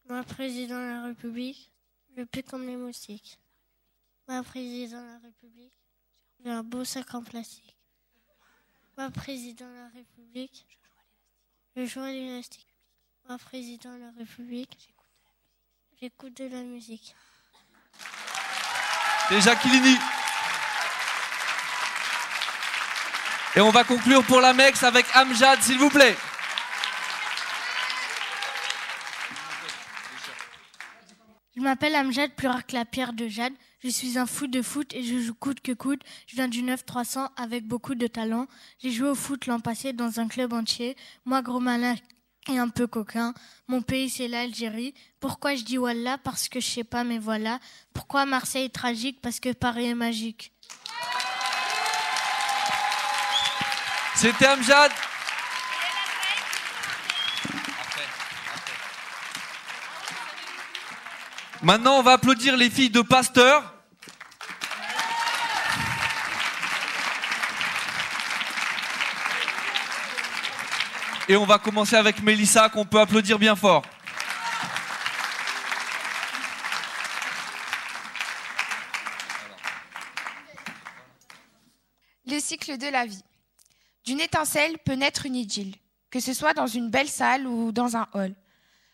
Moi, 0.06 0.22
président 0.24 0.76
de 0.76 0.86
la 0.86 1.04
République, 1.04 1.70
je 2.16 2.24
pue 2.24 2.42
comme 2.42 2.66
les 2.66 2.76
moustiques. 2.76 3.38
Moi, 4.28 4.42
président 4.42 5.00
de 5.00 5.06
la 5.06 5.18
République, 5.18 5.83
j'ai 6.44 6.50
un 6.50 6.62
beau 6.62 6.84
sac 6.84 7.14
en 7.14 7.22
plastique. 7.22 7.74
Moi, 8.98 9.08
président 9.10 9.66
de 9.66 9.76
la 9.76 9.88
République, 9.94 10.66
je 11.74 11.86
joue 11.86 12.00
à 12.00 12.10
l'élastique. 12.10 12.66
Moi, 13.26 13.38
président 13.38 13.94
de 13.94 14.00
la 14.00 14.10
République, 14.18 14.94
j'écoute 16.00 16.36
de 16.36 16.48
la 16.48 16.60
musique. 16.62 17.14
C'est 19.28 19.40
Jacqueline. 19.40 19.98
Et 23.56 23.60
on 23.60 23.70
va 23.70 23.84
conclure 23.84 24.22
pour 24.24 24.40
la 24.40 24.52
MEX 24.52 24.82
avec 24.82 25.06
Amjad, 25.14 25.62
s'il 25.62 25.78
vous 25.78 25.88
plaît. 25.88 26.16
Je 31.56 31.62
m'appelle 31.62 31.96
Amjad, 31.96 32.32
plus 32.32 32.48
rare 32.48 32.66
que 32.66 32.74
la 32.74 32.84
pierre 32.84 33.14
de 33.14 33.28
Jade. 33.28 33.54
Je 33.84 33.90
suis 33.90 34.16
un 34.16 34.24
fou 34.24 34.46
de 34.46 34.62
foot 34.62 34.94
et 34.94 35.02
je 35.02 35.20
joue 35.20 35.34
coûte 35.34 35.60
que 35.60 35.72
coûte. 35.72 36.00
Je 36.26 36.36
viens 36.36 36.48
du 36.48 36.62
9-300 36.62 37.28
avec 37.36 37.66
beaucoup 37.66 37.94
de 37.94 38.06
talent. 38.06 38.46
J'ai 38.82 38.90
joué 38.90 39.10
au 39.10 39.14
foot 39.14 39.46
l'an 39.46 39.60
passé 39.60 39.92
dans 39.92 40.20
un 40.20 40.26
club 40.26 40.54
entier. 40.54 40.96
Moi, 41.26 41.42
gros 41.42 41.60
malin 41.60 41.94
et 42.48 42.56
un 42.56 42.70
peu 42.70 42.86
coquin. 42.86 43.34
Mon 43.68 43.82
pays, 43.82 44.08
c'est 44.08 44.26
l'Algérie. 44.26 44.94
Pourquoi 45.20 45.54
je 45.54 45.64
dis 45.64 45.76
Wallah 45.76 46.16
Parce 46.16 46.48
que 46.48 46.60
je 46.60 46.66
sais 46.66 46.84
pas, 46.84 47.04
mais 47.04 47.18
voilà. 47.18 47.60
Pourquoi 47.92 48.24
Marseille 48.24 48.64
est 48.64 48.74
tragique? 48.74 49.20
Parce 49.20 49.38
que 49.38 49.52
Paris 49.52 49.84
est 49.84 49.94
magique. 49.94 50.54
C'était 54.16 54.46
Amjad. 54.46 54.92
Maintenant, 61.60 61.98
on 61.98 62.02
va 62.02 62.12
applaudir 62.12 62.56
les 62.56 62.70
filles 62.70 62.88
de 62.88 63.02
Pasteur. 63.02 63.73
Et 71.26 71.36
on 71.36 71.46
va 71.46 71.58
commencer 71.58 71.96
avec 71.96 72.22
Mélissa, 72.22 72.68
qu'on 72.68 72.84
peut 72.84 73.00
applaudir 73.00 73.38
bien 73.38 73.56
fort. 73.56 73.82
Le 82.26 82.38
cycle 82.40 82.76
de 82.76 82.88
la 82.88 83.06
vie. 83.06 83.22
D'une 84.04 84.20
étincelle 84.20 84.76
peut 84.78 84.92
naître 84.92 85.24
une 85.24 85.36
idylle, 85.36 85.74
que 86.10 86.20
ce 86.20 86.34
soit 86.34 86.52
dans 86.52 86.66
une 86.66 86.90
belle 86.90 87.08
salle 87.08 87.46
ou 87.46 87.72
dans 87.72 87.96
un 87.96 88.06
hall, 88.12 88.34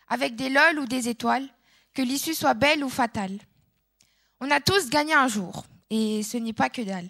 avec 0.07 0.37
des 0.37 0.47
lol 0.47 0.79
ou 0.79 0.85
des 0.85 1.09
étoiles, 1.09 1.49
que 1.93 2.01
l'issue 2.01 2.33
soit 2.33 2.53
belle 2.53 2.81
ou 2.81 2.89
fatale. 2.89 3.37
On 4.39 4.49
a 4.51 4.61
tous 4.61 4.89
gagné 4.89 5.13
un 5.13 5.27
jour, 5.27 5.65
et 5.89 6.23
ce 6.23 6.37
n'est 6.37 6.53
pas 6.53 6.69
que 6.69 6.81
dalle. 6.81 7.09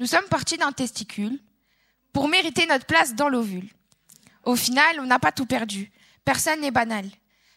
Nous 0.00 0.06
sommes 0.06 0.26
partis 0.28 0.58
d'un 0.58 0.72
testicule 0.72 1.38
pour 2.12 2.28
mériter 2.28 2.66
notre 2.66 2.86
place 2.86 3.14
dans 3.14 3.28
l'ovule. 3.28 3.68
Au 4.44 4.56
final, 4.56 5.00
on 5.00 5.06
n'a 5.06 5.18
pas 5.18 5.32
tout 5.32 5.46
perdu. 5.46 5.90
Personne 6.24 6.60
n'est 6.60 6.70
banal. 6.70 7.06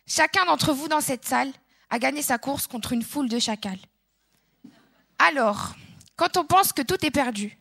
Chacun 0.08 0.46
d'entre 0.46 0.74
vous 0.74 0.88
dans 0.88 1.02
cette 1.02 1.26
salle 1.26 1.52
a 1.90 2.00
gagné 2.00 2.22
sa 2.22 2.38
course 2.38 2.68
contre 2.68 2.94
une 2.94 3.04
foule 3.04 3.30
de 3.30 3.40
chacals. 3.40 3.80
Alors, 5.20 5.76
quand 6.16 6.38
on 6.38 6.46
pense 6.46 6.74
que 6.74 6.82
tout 6.82 7.06
est 7.06 7.12
perdu, 7.12 7.58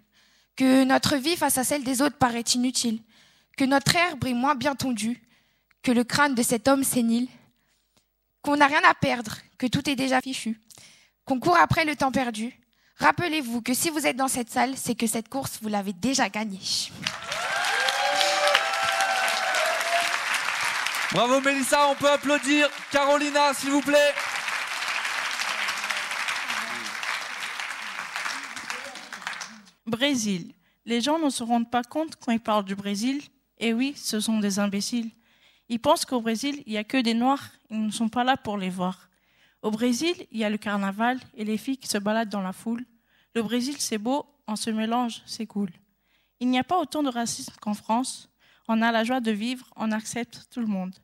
que 0.56 0.84
notre 0.84 1.16
vie 1.16 1.36
face 1.36 1.58
à 1.58 1.64
celle 1.64 1.84
des 1.84 2.02
autres 2.02 2.16
paraît 2.16 2.40
inutile, 2.40 3.02
que 3.56 3.64
notre 3.64 3.94
air 3.96 4.16
brille 4.16 4.34
moins 4.34 4.54
bien 4.54 4.74
tondu, 4.74 5.22
que 5.82 5.92
le 5.92 6.04
crâne 6.04 6.34
de 6.34 6.42
cet 6.42 6.68
homme 6.68 6.84
sénile, 6.84 7.28
qu'on 8.42 8.56
n'a 8.56 8.66
rien 8.66 8.82
à 8.88 8.94
perdre, 8.94 9.36
que 9.58 9.66
tout 9.66 9.88
est 9.88 9.96
déjà 9.96 10.20
fichu, 10.20 10.58
qu'on 11.24 11.40
court 11.40 11.56
après 11.58 11.84
le 11.84 11.96
temps 11.96 12.12
perdu, 12.12 12.58
rappelez-vous 12.96 13.62
que 13.62 13.74
si 13.74 13.90
vous 13.90 14.06
êtes 14.06 14.16
dans 14.16 14.28
cette 14.28 14.50
salle, 14.50 14.76
c'est 14.76 14.94
que 14.94 15.06
cette 15.06 15.28
course, 15.28 15.58
vous 15.62 15.68
l'avez 15.68 15.92
déjà 15.92 16.28
gagnée. 16.28 16.60
Bravo 21.12 21.40
Mélissa, 21.40 21.88
on 21.88 21.96
peut 21.96 22.08
applaudir 22.08 22.68
Carolina, 22.92 23.52
s'il 23.52 23.70
vous 23.70 23.80
plaît. 23.80 24.14
Brésil. 29.86 30.54
Les 30.86 31.00
gens 31.00 31.18
ne 31.18 31.28
se 31.28 31.42
rendent 31.42 31.68
pas 31.68 31.82
compte 31.82 32.14
quand 32.14 32.30
ils 32.30 32.38
parlent 32.38 32.64
du 32.64 32.76
Brésil. 32.76 33.20
Et 33.58 33.72
oui, 33.72 33.92
ce 33.96 34.20
sont 34.20 34.38
des 34.38 34.60
imbéciles. 34.60 35.10
Ils 35.68 35.80
pensent 35.80 36.04
qu'au 36.04 36.20
Brésil, 36.20 36.62
il 36.66 36.72
n'y 36.72 36.78
a 36.78 36.84
que 36.84 36.96
des 36.96 37.14
Noirs. 37.14 37.44
Ils 37.70 37.86
ne 37.86 37.90
sont 37.90 38.08
pas 38.08 38.22
là 38.22 38.36
pour 38.36 38.56
les 38.56 38.70
voir. 38.70 39.08
Au 39.62 39.72
Brésil, 39.72 40.14
il 40.30 40.38
y 40.38 40.44
a 40.44 40.50
le 40.50 40.58
carnaval 40.58 41.18
et 41.36 41.44
les 41.44 41.58
filles 41.58 41.78
qui 41.78 41.88
se 41.88 41.98
baladent 41.98 42.28
dans 42.28 42.40
la 42.40 42.52
foule. 42.52 42.86
Le 43.34 43.42
Brésil, 43.42 43.74
c'est 43.80 43.98
beau, 43.98 44.26
on 44.46 44.54
se 44.54 44.70
mélange, 44.70 45.22
c'est 45.26 45.46
cool. 45.46 45.70
Il 46.38 46.48
n'y 46.48 46.58
a 46.58 46.64
pas 46.64 46.78
autant 46.78 47.02
de 47.02 47.10
racisme 47.10 47.52
qu'en 47.60 47.74
France. 47.74 48.29
On 48.72 48.82
a 48.82 48.92
la 48.92 49.02
joie 49.02 49.18
de 49.18 49.32
vivre, 49.32 49.66
on 49.74 49.90
accepte 49.90 50.46
tout 50.48 50.60
le 50.60 50.68
monde. 50.68 50.94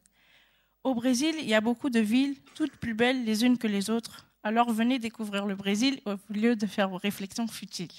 Au 0.85 0.95
Brésil, 0.95 1.35
il 1.41 1.47
y 1.47 1.55
a 1.55 1.61
beaucoup 1.61 1.91
de 1.91 1.99
villes, 1.99 2.37
toutes 2.55 2.77
plus 2.77 2.95
belles 2.95 3.25
les 3.25 3.45
unes 3.45 3.59
que 3.59 3.67
les 3.67 3.91
autres. 3.91 4.29
Alors 4.45 4.71
venez 4.71 5.01
découvrir 5.01 5.47
le 5.47 5.57
Brésil 5.57 6.01
au 6.05 6.15
lieu 6.33 6.55
de 6.55 6.65
faire 6.65 6.89
vos 6.89 6.99
réflexions 6.99 7.49
futiles. 7.49 7.91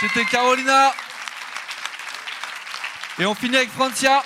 C'était 0.00 0.26
Carolina. 0.26 0.92
Et 3.20 3.24
on 3.24 3.34
finit 3.34 3.56
avec 3.56 3.70
Francia. 3.70 4.22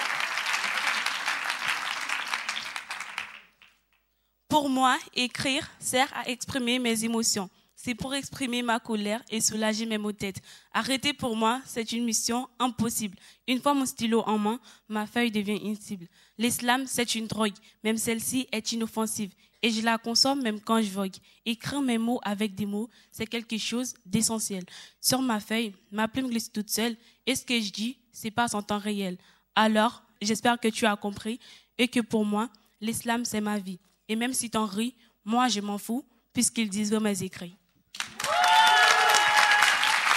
Pour 4.49 4.69
moi, 4.69 4.99
écrire 5.15 5.71
sert 5.79 6.09
à 6.17 6.29
exprimer 6.29 6.81
mes 6.81 7.05
émotions. 7.05 7.49
C'est 7.83 7.95
pour 7.95 8.15
exprimer 8.15 8.61
ma 8.61 8.79
colère 8.79 9.23
et 9.31 9.41
soulager 9.41 9.87
mes 9.87 9.97
maux 9.97 10.13
de 10.13 10.19
tête. 10.19 10.43
Arrêter 10.71 11.15
pour 11.15 11.35
moi, 11.35 11.63
c'est 11.65 11.93
une 11.93 12.05
mission 12.05 12.47
impossible. 12.59 13.17
Une 13.49 13.59
fois 13.59 13.73
mon 13.73 13.87
stylo 13.87 14.21
en 14.27 14.37
main, 14.37 14.61
ma 14.87 15.07
feuille 15.07 15.31
devient 15.31 15.59
une 15.65 15.77
cible. 15.77 16.07
L'islam, 16.37 16.85
c'est 16.87 17.15
une 17.15 17.27
drogue. 17.27 17.55
Même 17.83 17.97
celle-ci 17.97 18.47
est 18.53 18.73
inoffensive. 18.73 19.33
Et 19.63 19.71
je 19.71 19.81
la 19.81 19.97
consomme 19.97 20.43
même 20.43 20.61
quand 20.61 20.83
je 20.83 20.91
vogue. 20.91 21.15
Écrire 21.47 21.81
mes 21.81 21.97
mots 21.97 22.21
avec 22.23 22.55
des 22.55 22.67
mots, 22.67 22.91
c'est 23.11 23.27
quelque 23.27 23.57
chose 23.57 23.95
d'essentiel. 24.05 24.67
Sur 25.01 25.23
ma 25.23 25.41
feuille, 25.41 25.73
ma 25.91 26.07
plume 26.07 26.29
glisse 26.29 26.53
toute 26.53 26.69
seule. 26.69 26.99
Et 27.25 27.35
ce 27.35 27.47
que 27.47 27.59
je 27.59 27.73
dis, 27.73 27.97
c'est 28.13 28.31
pas 28.31 28.55
en 28.55 28.63
temps 28.63 28.79
réel. 28.79 29.17
Alors, 29.55 30.03
j'espère 30.21 30.61
que 30.61 30.69
tu 30.69 30.85
as 30.85 30.97
compris 30.97 31.41
et 31.79 31.89
que 31.89 32.01
pour 32.01 32.27
moi, 32.27 32.51
l'islam, 32.83 33.25
c'est 33.25 33.41
ma 33.41 33.59
vie. 33.59 33.81
Et 34.07 34.17
même 34.17 34.35
si 34.35 34.51
t'en 34.51 34.67
ris, 34.67 34.95
moi, 35.25 35.49
je 35.49 35.63
m'en 35.63 35.79
fous, 35.79 36.05
puisqu'ils 36.35 36.69
disent 36.69 36.93
mes 36.93 37.23
écrits. 37.23 37.57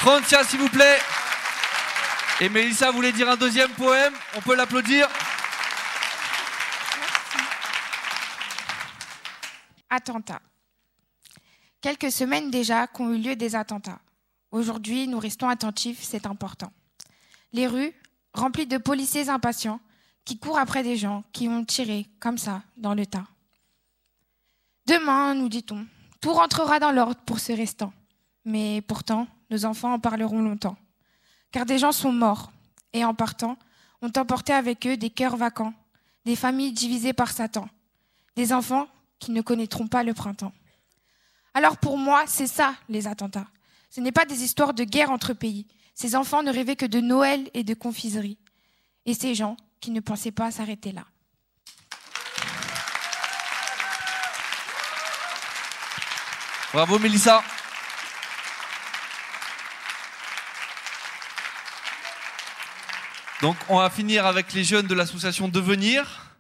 Francia, 0.04 0.44
s'il 0.44 0.60
vous 0.60 0.68
plaît. 0.68 1.00
Et 2.42 2.50
Mélissa 2.50 2.92
voulait 2.92 3.14
dire 3.14 3.30
un 3.30 3.38
deuxième 3.38 3.72
poème. 3.72 4.14
On 4.36 4.42
peut 4.42 4.54
l'applaudir. 4.54 5.08
Attentats. 9.90 10.42
Quelques 11.80 12.12
semaines 12.12 12.52
déjà 12.52 12.86
qu'ont 12.86 13.14
eu 13.14 13.18
lieu 13.18 13.38
des 13.38 13.56
attentats. 13.56 14.00
Aujourd'hui, 14.52 15.08
nous 15.08 15.20
restons 15.20 15.48
attentifs, 15.48 16.04
c'est 16.04 16.26
important. 16.26 16.74
Les 17.54 17.66
rues, 17.66 17.94
remplies 18.34 18.68
de 18.68 18.78
policiers 18.78 19.30
impatients, 19.30 19.80
qui 20.26 20.38
courent 20.38 20.60
après 20.60 20.84
des 20.84 20.98
gens 20.98 21.24
qui 21.32 21.48
ont 21.48 21.64
tiré, 21.64 22.08
comme 22.20 22.38
ça, 22.38 22.62
dans 22.76 22.94
le 22.94 23.06
tas. 23.06 23.28
Demain, 24.86 25.34
nous 25.34 25.48
dit-on, 25.48 25.88
tout 26.20 26.34
rentrera 26.34 26.80
dans 26.82 26.92
l'ordre 26.92 27.22
pour 27.26 27.40
ce 27.40 27.54
restant. 27.54 27.94
Mais 28.44 28.82
pourtant, 28.82 29.30
nos 29.54 29.66
enfants 29.66 29.94
en 29.94 30.00
parleront 30.00 30.42
longtemps. 30.42 30.76
Car 31.52 31.66
des 31.66 31.78
gens 31.78 31.92
sont 31.92 32.12
morts, 32.12 32.52
et 32.92 33.06
en 33.06 33.14
partant, 33.14 33.58
ont 34.02 34.12
emporté 34.18 34.52
avec 34.52 34.86
eux 34.88 34.98
des 34.98 35.12
cœurs 35.12 35.38
vacants, 35.38 35.74
des 36.26 36.36
familles 36.36 36.72
divisées 36.72 37.14
par 37.14 37.32
Satan, 37.32 37.70
des 38.36 38.52
enfants 38.52 38.88
qui 39.20 39.32
ne 39.32 39.42
connaîtront 39.42 39.88
pas 39.88 40.04
le 40.04 40.14
printemps. 40.14 40.54
Alors 41.54 41.78
pour 41.78 41.98
moi, 41.98 42.24
c'est 42.26 42.48
ça, 42.48 42.74
les 42.90 43.08
attentats. 43.08 43.48
Ce 43.92 44.02
n'est 44.02 44.12
pas 44.12 44.26
des 44.26 44.44
histoires 44.44 44.74
de 44.74 44.84
guerre 44.84 45.12
entre 45.12 45.34
pays. 45.34 45.68
Ces 45.94 46.16
enfants 46.16 46.42
ne 46.42 46.52
rêvaient 46.52 46.76
que 46.76 46.88
de 46.88 47.00
Noël 47.00 47.48
et 47.54 47.64
de 47.64 47.76
confiserie. 47.76 48.40
Et 49.06 49.14
ces 49.14 49.36
gens 49.36 49.56
qui 49.80 49.92
ne 49.92 50.00
pensaient 50.00 50.32
pas 50.32 50.50
s'arrêter 50.50 50.92
là. 50.92 51.06
Bravo 56.74 56.98
Mélissa. 56.98 57.44
Donc 63.44 63.58
on 63.68 63.80
va 63.80 63.90
finir 63.90 64.26
avec 64.26 64.54
les 64.54 64.64
jeunes 64.64 64.88
de 64.88 64.94
l'association 64.94 65.50
Devenir. 65.50 66.34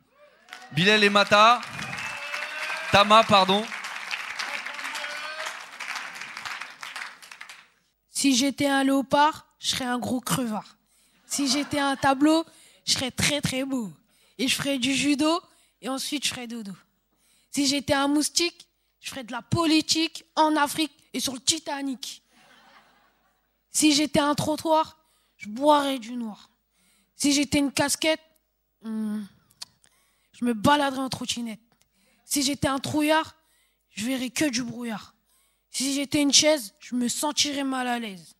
Bilal 0.72 1.04
et 1.04 1.10
Mata. 1.10 1.60
Tama, 2.94 3.26
pardon. 3.26 3.66
Si 8.10 8.34
j'étais 8.38 8.68
un 8.68 8.86
léopard, 8.86 9.48
je 9.60 9.72
serais 9.72 9.84
un 9.84 10.00
gros 10.00 10.22
crevard. 10.22 10.78
Si 11.26 11.50
j'étais 11.50 11.80
un 11.80 11.98
tableau, 11.98 12.46
je 12.86 12.94
serais 12.94 13.12
très 13.12 13.42
très 13.42 13.66
beau. 13.66 13.92
Et 14.38 14.48
je 14.48 14.56
ferais 14.56 14.78
du 14.78 14.94
judo 14.94 15.42
et 15.82 15.90
ensuite 15.90 16.24
je 16.24 16.30
ferais 16.30 16.48
dodo. 16.48 16.72
Si 17.52 17.68
j'étais 17.68 17.92
un 17.92 18.08
moustique, 18.08 18.66
je 19.02 19.10
ferais 19.10 19.26
de 19.26 19.34
la 19.34 19.42
politique 19.42 20.24
en 20.38 20.56
Afrique 20.56 20.94
et 21.12 21.20
sur 21.20 21.34
le 21.34 21.42
Titanic. 21.42 22.24
Si 23.72 23.92
j'étais 23.92 24.22
un 24.22 24.36
trottoir, 24.36 25.00
je 25.36 25.50
boirais 25.50 26.00
du 26.00 26.16
noir. 26.16 26.50
Si 27.24 27.32
j'étais 27.32 27.60
une 27.60 27.72
casquette, 27.72 28.20
hmm, 28.82 29.22
je 30.34 30.44
me 30.44 30.53
baladerais 30.53 31.00
en 31.00 31.08
trottinette. 31.08 31.62
Si 32.25 32.44
j'étais 32.44 32.68
un 32.68 32.80
trouillard, 32.80 33.38
je 33.92 34.06
verrais 34.06 34.30
que 34.30 34.44
du 34.50 34.62
brouillard. 34.62 35.15
Si 35.72 35.94
j'étais 35.94 36.22
une 36.22 36.34
chaise, 36.34 36.74
je 36.80 36.96
me 36.96 37.08
sentirais 37.08 37.63
mal 37.63 37.88
à 37.88 37.98
l'aise. 37.98 38.36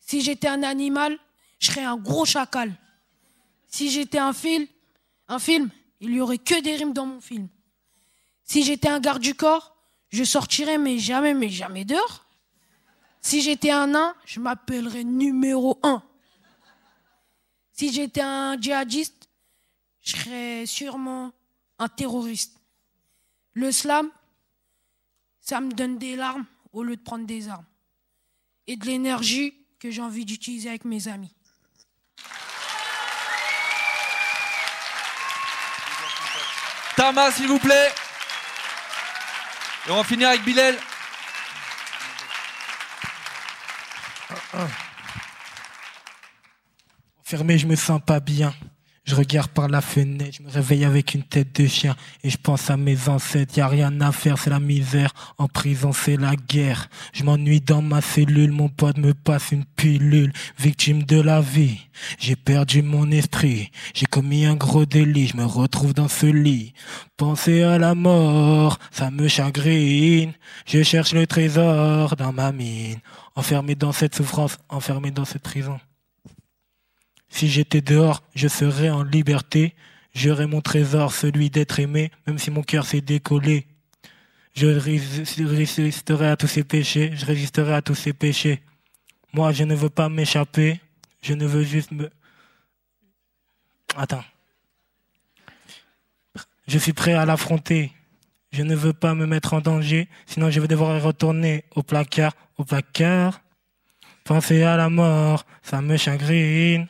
Si 0.00 0.22
j'étais 0.22 0.48
un 0.48 0.62
animal, 0.62 1.18
je 1.58 1.66
serais 1.66 1.84
un 1.84 1.98
gros 1.98 2.24
chacal. 2.24 2.72
Si 3.68 3.90
j'étais 3.90 4.16
un 4.16 4.32
film, 4.32 4.66
un 5.28 5.38
film, 5.38 5.68
il 6.00 6.14
y 6.14 6.20
aurait 6.22 6.38
que 6.38 6.58
des 6.62 6.74
rimes 6.74 6.94
dans 6.94 7.04
mon 7.04 7.20
film. 7.20 7.48
Si 8.44 8.62
j'étais 8.62 8.88
un 8.88 8.98
garde 8.98 9.20
du 9.20 9.34
corps, 9.34 9.76
je 10.08 10.24
sortirais 10.24 10.78
mais 10.78 10.98
jamais, 10.98 11.34
mais 11.34 11.50
jamais 11.50 11.84
dehors. 11.84 12.24
Si 13.20 13.42
j'étais 13.42 13.72
un 13.72 13.88
nain, 13.88 14.14
je 14.24 14.40
m'appellerais 14.40 15.04
numéro 15.04 15.78
un. 15.82 16.02
Si 17.76 17.92
j'étais 17.92 18.22
un 18.22 18.58
djihadiste, 18.58 19.28
je 20.00 20.16
serais 20.16 20.64
sûrement 20.64 21.32
un 21.78 21.88
terroriste. 21.88 22.58
Le 23.52 23.70
slam, 23.70 24.10
ça 25.40 25.60
me 25.60 25.70
donne 25.70 25.98
des 25.98 26.16
larmes 26.16 26.46
au 26.72 26.82
lieu 26.82 26.96
de 26.96 27.02
prendre 27.02 27.26
des 27.26 27.48
armes. 27.48 27.66
Et 28.66 28.76
de 28.76 28.86
l'énergie 28.86 29.54
que 29.78 29.90
j'ai 29.90 30.00
envie 30.00 30.24
d'utiliser 30.24 30.70
avec 30.70 30.86
mes 30.86 31.06
amis. 31.06 31.34
Tama, 36.96 37.30
s'il 37.30 37.48
vous 37.48 37.58
plaît. 37.58 37.92
Et 39.86 39.90
on 39.90 39.96
va 39.96 40.04
finir 40.04 40.30
avec 40.30 40.42
Bilal. 40.44 40.78
Fermé, 47.28 47.58
je 47.58 47.66
me 47.66 47.74
sens 47.74 48.00
pas 48.06 48.20
bien. 48.20 48.54
Je 49.02 49.16
regarde 49.16 49.50
par 49.50 49.66
la 49.66 49.80
fenêtre, 49.80 50.36
je 50.38 50.44
me 50.44 50.48
réveille 50.48 50.84
avec 50.84 51.12
une 51.12 51.24
tête 51.24 51.60
de 51.60 51.66
chien 51.66 51.96
et 52.22 52.30
je 52.30 52.36
pense 52.36 52.70
à 52.70 52.76
mes 52.76 53.08
ancêtres. 53.08 53.58
Y 53.58 53.62
a 53.62 53.66
rien 53.66 54.00
à 54.00 54.12
faire, 54.12 54.38
c'est 54.38 54.50
la 54.50 54.60
misère. 54.60 55.12
En 55.36 55.48
prison, 55.48 55.92
c'est 55.92 56.16
la 56.16 56.36
guerre. 56.36 56.88
Je 57.12 57.24
m'ennuie 57.24 57.60
dans 57.60 57.82
ma 57.82 58.00
cellule, 58.00 58.52
mon 58.52 58.68
pote 58.68 58.98
me 58.98 59.12
passe 59.12 59.50
une 59.50 59.64
pilule. 59.64 60.32
Victime 60.56 61.02
de 61.02 61.20
la 61.20 61.40
vie, 61.40 61.80
j'ai 62.20 62.36
perdu 62.36 62.82
mon 62.82 63.10
esprit. 63.10 63.72
J'ai 63.92 64.06
commis 64.06 64.46
un 64.46 64.54
gros 64.54 64.86
délit, 64.86 65.26
je 65.26 65.36
me 65.36 65.46
retrouve 65.46 65.94
dans 65.94 66.06
ce 66.06 66.26
lit. 66.26 66.74
Penser 67.16 67.64
à 67.64 67.76
la 67.76 67.96
mort, 67.96 68.78
ça 68.92 69.10
me 69.10 69.26
chagrine. 69.26 70.32
Je 70.64 70.84
cherche 70.84 71.12
le 71.12 71.26
trésor 71.26 72.14
dans 72.14 72.32
ma 72.32 72.52
mine. 72.52 73.00
Enfermé 73.34 73.74
dans 73.74 73.90
cette 73.90 74.14
souffrance, 74.14 74.58
enfermé 74.68 75.10
dans 75.10 75.24
cette 75.24 75.42
prison. 75.42 75.80
Si 77.28 77.48
j'étais 77.48 77.80
dehors, 77.80 78.22
je 78.34 78.48
serais 78.48 78.90
en 78.90 79.02
liberté. 79.02 79.74
J'aurais 80.14 80.46
mon 80.46 80.60
trésor, 80.60 81.12
celui 81.12 81.50
d'être 81.50 81.78
aimé, 81.78 82.10
même 82.26 82.38
si 82.38 82.50
mon 82.50 82.62
cœur 82.62 82.86
s'est 82.86 83.02
décollé. 83.02 83.66
Je 84.54 84.66
résisterai 84.66 86.28
à 86.28 86.36
tous 86.36 86.46
ces 86.46 86.64
péchés, 86.64 87.12
je 87.14 87.26
résisterai 87.26 87.74
à 87.74 87.82
tous 87.82 87.94
ces 87.94 88.14
péchés. 88.14 88.62
Moi, 89.34 89.52
je 89.52 89.64
ne 89.64 89.74
veux 89.74 89.90
pas 89.90 90.08
m'échapper, 90.08 90.80
je 91.20 91.34
ne 91.34 91.46
veux 91.46 91.62
juste 91.62 91.90
me... 91.90 92.08
Attends. 93.94 94.24
Je 96.66 96.78
suis 96.78 96.94
prêt 96.94 97.12
à 97.12 97.26
l'affronter. 97.26 97.92
Je 98.52 98.62
ne 98.62 98.74
veux 98.74 98.94
pas 98.94 99.14
me 99.14 99.26
mettre 99.26 99.52
en 99.52 99.60
danger, 99.60 100.08
sinon 100.24 100.50
je 100.50 100.60
vais 100.60 100.68
devoir 100.68 101.02
retourner 101.02 101.64
au 101.74 101.82
placard, 101.82 102.32
au 102.56 102.64
placard. 102.64 103.42
Penser 104.24 104.62
à 104.62 104.78
la 104.78 104.88
mort, 104.88 105.44
ça 105.62 105.82
me 105.82 105.98
chagrine. 105.98 106.88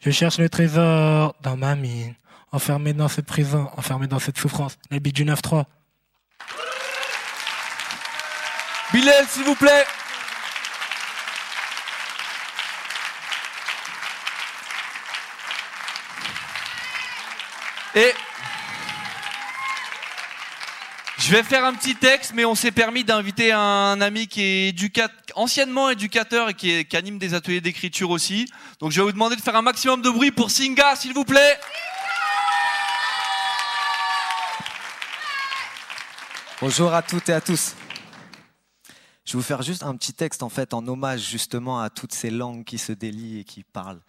Je 0.00 0.10
cherche 0.12 0.38
le 0.38 0.48
trésor 0.48 1.34
dans 1.42 1.56
ma 1.56 1.74
mine, 1.74 2.14
enfermé 2.52 2.92
dans 2.92 3.08
cette 3.08 3.26
prison, 3.26 3.68
enfermé 3.76 4.06
dans 4.06 4.20
cette 4.20 4.38
souffrance. 4.38 4.78
L'habit 4.90 5.12
du 5.12 5.24
9-3. 5.24 5.64
Bilal, 8.92 9.26
s'il 9.28 9.44
vous 9.44 9.56
plaît. 9.56 9.84
Et 17.96 18.14
je 21.28 21.34
vais 21.34 21.42
faire 21.42 21.66
un 21.66 21.74
petit 21.74 21.94
texte, 21.94 22.32
mais 22.34 22.46
on 22.46 22.54
s'est 22.54 22.70
permis 22.70 23.04
d'inviter 23.04 23.52
un 23.52 24.00
ami 24.00 24.28
qui 24.28 24.40
est 24.40 25.02
anciennement 25.34 25.90
éducateur 25.90 26.48
et 26.48 26.54
qui, 26.54 26.86
qui 26.86 26.96
anime 26.96 27.18
des 27.18 27.34
ateliers 27.34 27.60
d'écriture 27.60 28.08
aussi. 28.08 28.50
Donc 28.80 28.92
je 28.92 29.00
vais 29.02 29.04
vous 29.04 29.12
demander 29.12 29.36
de 29.36 29.42
faire 29.42 29.54
un 29.54 29.60
maximum 29.60 30.00
de 30.00 30.08
bruit 30.08 30.30
pour 30.30 30.50
Singa, 30.50 30.96
s'il 30.96 31.12
vous 31.12 31.26
plaît. 31.26 31.60
Bonjour 36.62 36.94
à 36.94 37.02
toutes 37.02 37.28
et 37.28 37.34
à 37.34 37.42
tous. 37.42 37.74
Je 39.26 39.32
vais 39.32 39.36
vous 39.36 39.42
faire 39.42 39.60
juste 39.60 39.82
un 39.82 39.94
petit 39.96 40.14
texte 40.14 40.42
en 40.42 40.48
fait 40.48 40.72
en 40.72 40.88
hommage 40.88 41.28
justement 41.28 41.78
à 41.78 41.90
toutes 41.90 42.14
ces 42.14 42.30
langues 42.30 42.64
qui 42.64 42.78
se 42.78 42.92
délient 42.92 43.40
et 43.40 43.44
qui 43.44 43.64
parlent. 43.64 44.00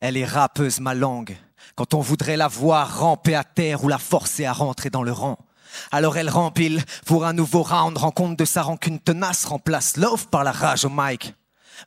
Elle 0.00 0.16
est 0.16 0.24
rappeuse, 0.24 0.80
ma 0.80 0.94
langue. 0.94 1.36
Quand 1.74 1.92
on 1.92 2.00
voudrait 2.00 2.38
la 2.38 2.48
voir 2.48 3.00
ramper 3.00 3.34
à 3.34 3.44
terre 3.44 3.84
ou 3.84 3.88
la 3.88 3.98
forcer 3.98 4.46
à 4.46 4.52
rentrer 4.52 4.88
dans 4.88 5.02
le 5.02 5.12
rang. 5.12 5.38
Alors 5.92 6.16
elle 6.16 6.30
rempile 6.30 6.82
pour 7.04 7.26
un 7.26 7.34
nouveau 7.34 7.62
round, 7.62 7.96
rend 7.96 8.10
compte 8.10 8.38
de 8.38 8.44
sa 8.44 8.62
rancune 8.62 8.98
tenace, 8.98 9.44
remplace 9.44 9.96
l'offre 9.96 10.26
par 10.28 10.42
la 10.42 10.52
rage 10.52 10.84
au 10.84 10.90
mic. 10.90 11.34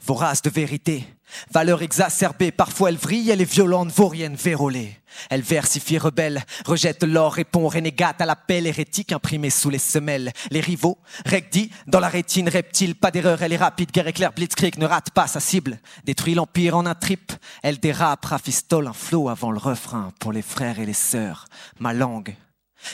Vorace 0.02 0.42
de 0.42 0.50
vérité, 0.50 1.06
valeur 1.52 1.82
exacerbée, 1.82 2.52
parfois 2.52 2.90
elle 2.90 2.98
vrille, 2.98 3.30
elle 3.30 3.42
est 3.42 3.52
violente, 3.52 3.92
vaurienne, 3.92 4.36
vérolée. 4.36 4.98
Elle 5.30 5.42
versifie 5.42 5.98
rebelle, 5.98 6.44
rejette 6.66 7.04
l'or, 7.04 7.34
répond 7.34 7.68
renégate 7.68 8.22
à 8.22 8.26
l'appel 8.26 8.66
hérétique 8.66 9.12
imprimé 9.12 9.50
sous 9.50 9.70
les 9.70 9.80
semelles. 9.80 10.32
Les 10.52 10.60
rivaux, 10.60 10.98
recti, 11.26 11.72
dans 11.88 12.00
la 12.00 12.10
rétine 12.10 12.50
reptile, 12.50 12.96
pas 12.96 13.12
d'erreur, 13.12 13.42
elle 13.42 13.54
est 13.54 13.58
rapide, 13.58 13.92
guerre 13.92 14.08
éclair, 14.08 14.34
blitzkrieg 14.34 14.78
ne 14.78 14.86
rate 14.86 15.12
pas 15.12 15.28
sa 15.28 15.40
cible. 15.40 15.80
Détruit 16.04 16.34
l'empire 16.34 16.78
en 16.78 16.86
un 16.86 16.96
trip, 16.96 17.32
elle 17.62 17.80
dérape, 17.80 18.26
rafistole 18.26 18.88
un 18.88 18.94
flot 18.94 19.30
avant 19.30 19.52
le 19.52 19.60
refrain 19.60 20.12
pour 20.20 20.34
les 20.34 20.42
frères 20.42 20.80
et 20.80 20.86
les 20.86 20.94
sœurs. 20.94 21.46
Ma 21.80 21.94
langue, 21.94 22.36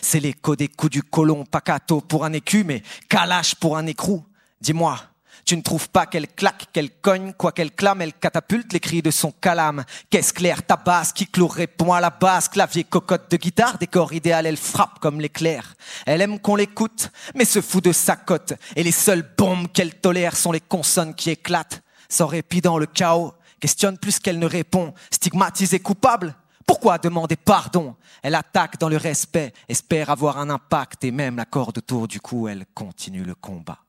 c'est 0.01 0.19
l'écho 0.19 0.55
des 0.55 0.67
coups 0.67 0.91
du 0.91 1.03
colon, 1.03 1.45
pacato 1.45 2.01
pour 2.01 2.25
un 2.25 2.33
écu, 2.33 2.63
mais 2.63 2.83
calache 3.07 3.55
pour 3.55 3.77
un 3.77 3.85
écrou. 3.85 4.25
Dis-moi, 4.61 4.99
tu 5.45 5.55
ne 5.57 5.61
trouves 5.61 5.89
pas 5.89 6.05
qu'elle 6.05 6.27
claque, 6.27 6.67
qu'elle 6.73 6.91
cogne, 6.91 7.33
quoi 7.33 7.51
qu'elle 7.51 7.71
clame, 7.71 8.01
elle 8.01 8.13
catapulte 8.13 8.73
les 8.73 8.79
cris 8.79 9.01
de 9.01 9.11
son 9.11 9.31
calame. 9.31 9.83
Qu'est-ce 10.09 10.33
clair, 10.33 10.65
ta 10.65 10.75
basse, 10.75 11.13
qui 11.13 11.27
clôt 11.27 11.47
répond 11.47 11.93
à 11.93 12.01
la 12.01 12.09
basse, 12.09 12.49
clavier, 12.49 12.83
cocotte 12.83 13.31
de 13.31 13.37
guitare, 13.37 13.77
décor 13.77 14.13
idéal, 14.13 14.45
elle 14.45 14.57
frappe 14.57 14.99
comme 14.99 15.21
l'éclair. 15.21 15.75
Elle 16.05 16.21
aime 16.21 16.39
qu'on 16.39 16.55
l'écoute, 16.55 17.11
mais 17.35 17.45
se 17.45 17.61
fout 17.61 17.83
de 17.83 17.91
sa 17.91 18.15
cote. 18.15 18.53
Et 18.75 18.83
les 18.83 18.91
seules 18.91 19.27
bombes 19.37 19.71
qu'elle 19.71 19.95
tolère 19.95 20.35
sont 20.35 20.51
les 20.51 20.61
consonnes 20.61 21.15
qui 21.15 21.29
éclatent. 21.29 21.81
Sans 22.09 22.27
répit 22.27 22.61
dans 22.61 22.77
le 22.77 22.85
chaos, 22.85 23.33
questionne 23.59 23.97
plus 23.97 24.19
qu'elle 24.19 24.39
ne 24.39 24.47
répond. 24.47 24.93
Stigmatisée 25.11 25.79
coupable, 25.79 26.35
pourquoi 26.65 26.99
demander 26.99 27.35
pardon? 27.35 27.95
Elle 28.21 28.35
attaque 28.35 28.79
dans 28.79 28.89
le 28.89 28.97
respect, 28.97 29.53
espère 29.67 30.11
avoir 30.11 30.37
un 30.37 30.51
impact 30.51 31.03
et 31.03 31.11
même 31.11 31.37
la 31.37 31.45
corde 31.45 31.79
autour 31.79 32.07
du 32.07 32.21
cou, 32.21 32.47
elle 32.47 32.65
continue 32.75 33.23
le 33.23 33.33
combat. 33.33 33.79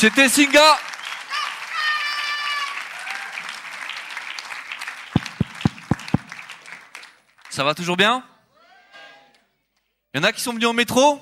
C'était 0.00 0.28
Singa. 0.28 0.78
Ça 7.50 7.64
va 7.64 7.74
toujours 7.74 7.96
bien? 7.96 8.24
Il 10.14 10.18
y 10.18 10.20
en 10.20 10.22
a 10.22 10.32
qui 10.32 10.40
sont 10.40 10.52
venus 10.52 10.68
en 10.68 10.72
métro? 10.72 11.20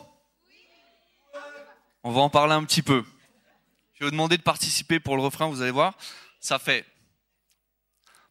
On 2.03 2.13
va 2.13 2.21
en 2.21 2.29
parler 2.29 2.53
un 2.53 2.65
petit 2.65 2.83
peu. 2.83 3.03
Je 3.95 4.01
vais 4.01 4.05
vous 4.09 4.11
demander 4.11 4.37
de 4.37 4.43
participer 4.43 5.01
pour 5.01 5.17
le 5.17 5.23
refrain, 5.23 5.49
vous 5.49 5.63
allez 5.63 5.71
voir. 5.71 5.95
Ça 6.39 6.59
fait 6.59 6.85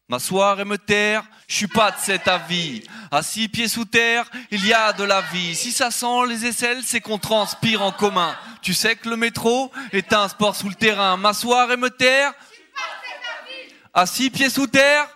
M'asseoir 0.08 0.60
et 0.60 0.64
me 0.64 0.78
taire, 0.78 1.24
je 1.48 1.56
suis 1.56 1.66
pas 1.66 1.90
de 1.90 1.96
cet 1.98 2.28
avis. 2.28 2.84
À 3.10 3.22
six 3.22 3.48
pieds 3.48 3.66
sous 3.66 3.84
terre, 3.84 4.30
il 4.52 4.64
y 4.64 4.72
a 4.72 4.92
de 4.92 5.02
la 5.02 5.20
vie. 5.20 5.56
Si 5.56 5.72
ça 5.72 5.90
sent 5.90 6.26
les 6.28 6.46
aisselles, 6.46 6.82
c'est 6.84 7.00
qu'on 7.00 7.18
transpire 7.18 7.82
en 7.82 7.90
commun. 7.90 8.36
Tu 8.62 8.72
sais 8.72 8.94
que 8.94 9.08
le 9.08 9.16
métro 9.16 9.72
est 9.92 10.12
un 10.12 10.28
sport 10.28 10.54
sous 10.54 10.68
le 10.68 10.76
terrain. 10.76 11.16
M'asseoir 11.16 11.72
et 11.72 11.76
me 11.76 11.90
taire, 11.90 12.32
à 13.92 14.06
six 14.06 14.30
pieds 14.30 14.50
sous 14.50 14.68
terre, 14.68 15.08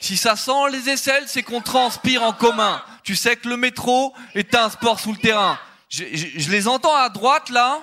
si 0.00 0.18
ça 0.18 0.36
sent 0.36 0.70
les 0.70 0.90
aisselles, 0.90 1.24
c'est 1.26 1.42
qu'on 1.42 1.62
transpire 1.62 2.22
en 2.22 2.34
commun. 2.34 2.82
Tu 3.02 3.16
sais 3.16 3.36
que 3.36 3.48
le 3.48 3.56
métro 3.56 4.12
est 4.34 4.54
un 4.54 4.68
sport 4.68 5.00
sous 5.00 5.12
le 5.12 5.18
terrain. 5.18 5.58
Je, 5.88 6.50
les 6.50 6.68
entends 6.68 6.94
à 6.94 7.08
droite 7.08 7.48
là. 7.48 7.80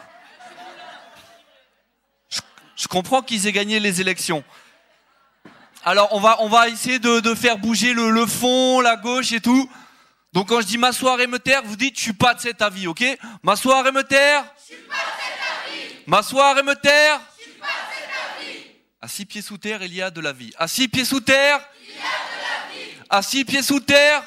Je 2.76 2.88
comprends 2.88 3.24
qu'ils 3.24 3.48
aient 3.48 3.52
gagné 3.52 3.80
les 3.80 4.02
élections. 4.02 4.44
Alors 5.84 6.14
on 6.14 6.20
va 6.20 6.38
on 6.42 6.48
va 6.48 6.70
essayer 6.70 7.00
de, 7.00 7.20
de 7.22 7.34
faire 7.34 7.58
bouger 7.58 7.94
le, 7.94 8.12
le 8.12 8.26
fond, 8.28 8.82
la 8.82 8.96
gauche 8.96 9.32
et 9.32 9.42
tout. 9.42 9.70
Donc 10.32 10.50
quand 10.50 10.62
je 10.62 10.68
dis 10.68 10.78
m'asseoir 10.78 11.20
et 11.20 11.28
me 11.28 11.40
taire, 11.40 11.64
vous 11.64 11.76
dites 11.76 11.98
je 11.98 12.04
suis 12.04 12.14
pas 12.14 12.34
de 12.34 12.40
cet 12.40 12.62
avis, 12.62 12.88
ok? 12.88 13.04
M'asseoir 13.42 13.86
et 13.88 13.92
me 13.92 14.04
taire? 14.04 14.46
M'asseoir 16.06 16.58
et 16.58 16.64
me 16.64 16.76
taire? 16.76 17.20
À 19.02 19.08
six 19.08 19.26
pieds 19.26 19.42
sous 19.42 19.58
terre, 19.58 19.82
il 19.82 19.94
y 19.96 20.02
a 20.02 20.12
de 20.12 20.22
la 20.22 20.32
vie. 20.32 20.54
À 20.58 20.68
six 20.68 20.88
pieds 20.88 21.06
sous 21.06 21.22
terre? 21.22 21.60
À 23.10 23.24
six 23.24 23.44
pieds 23.44 23.64
sous 23.64 23.80
terre? 23.80 24.24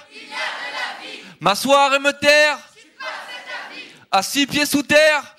M'asseoir 1.40 1.94
et 1.94 2.00
me 2.00 2.10
taire? 2.10 2.58
À 4.10 4.22
six 4.22 4.46
pieds 4.46 4.66
sous 4.66 4.82
terre? 4.82 5.33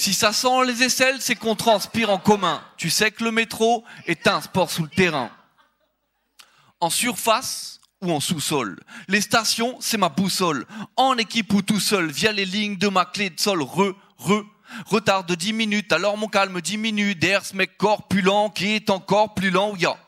Si 0.00 0.14
ça 0.14 0.32
sent 0.32 0.64
les 0.66 0.82
aisselles, 0.82 1.20
c'est 1.20 1.34
qu'on 1.34 1.54
transpire 1.54 2.08
en 2.08 2.16
commun. 2.16 2.64
Tu 2.78 2.88
sais 2.88 3.10
que 3.10 3.22
le 3.22 3.32
métro 3.32 3.84
est 4.06 4.26
un 4.26 4.40
sport 4.40 4.70
sous 4.70 4.84
le 4.84 4.88
terrain. 4.88 5.30
En 6.80 6.88
surface 6.88 7.82
ou 8.00 8.10
en 8.10 8.18
sous-sol. 8.18 8.80
Les 9.08 9.20
stations, 9.20 9.76
c'est 9.78 9.98
ma 9.98 10.08
boussole. 10.08 10.64
En 10.96 11.18
équipe 11.18 11.52
ou 11.52 11.60
tout 11.60 11.80
seul, 11.80 12.10
via 12.10 12.32
les 12.32 12.46
lignes 12.46 12.78
de 12.78 12.88
ma 12.88 13.04
clé 13.04 13.28
de 13.28 13.38
sol. 13.38 13.60
Re, 13.60 13.94
re. 14.16 14.42
Retard 14.86 15.24
de 15.24 15.34
10 15.34 15.52
minutes, 15.52 15.92
alors 15.92 16.16
mon 16.16 16.28
calme 16.28 16.62
diminue. 16.62 17.14
D'air, 17.14 17.44
ce 17.44 17.54
mec 17.54 17.76
corpulent 17.76 18.50
qui 18.54 18.68
est 18.68 18.88
encore 18.88 19.34
plus 19.34 19.50
lent. 19.50 19.76
Ya. 19.76 19.98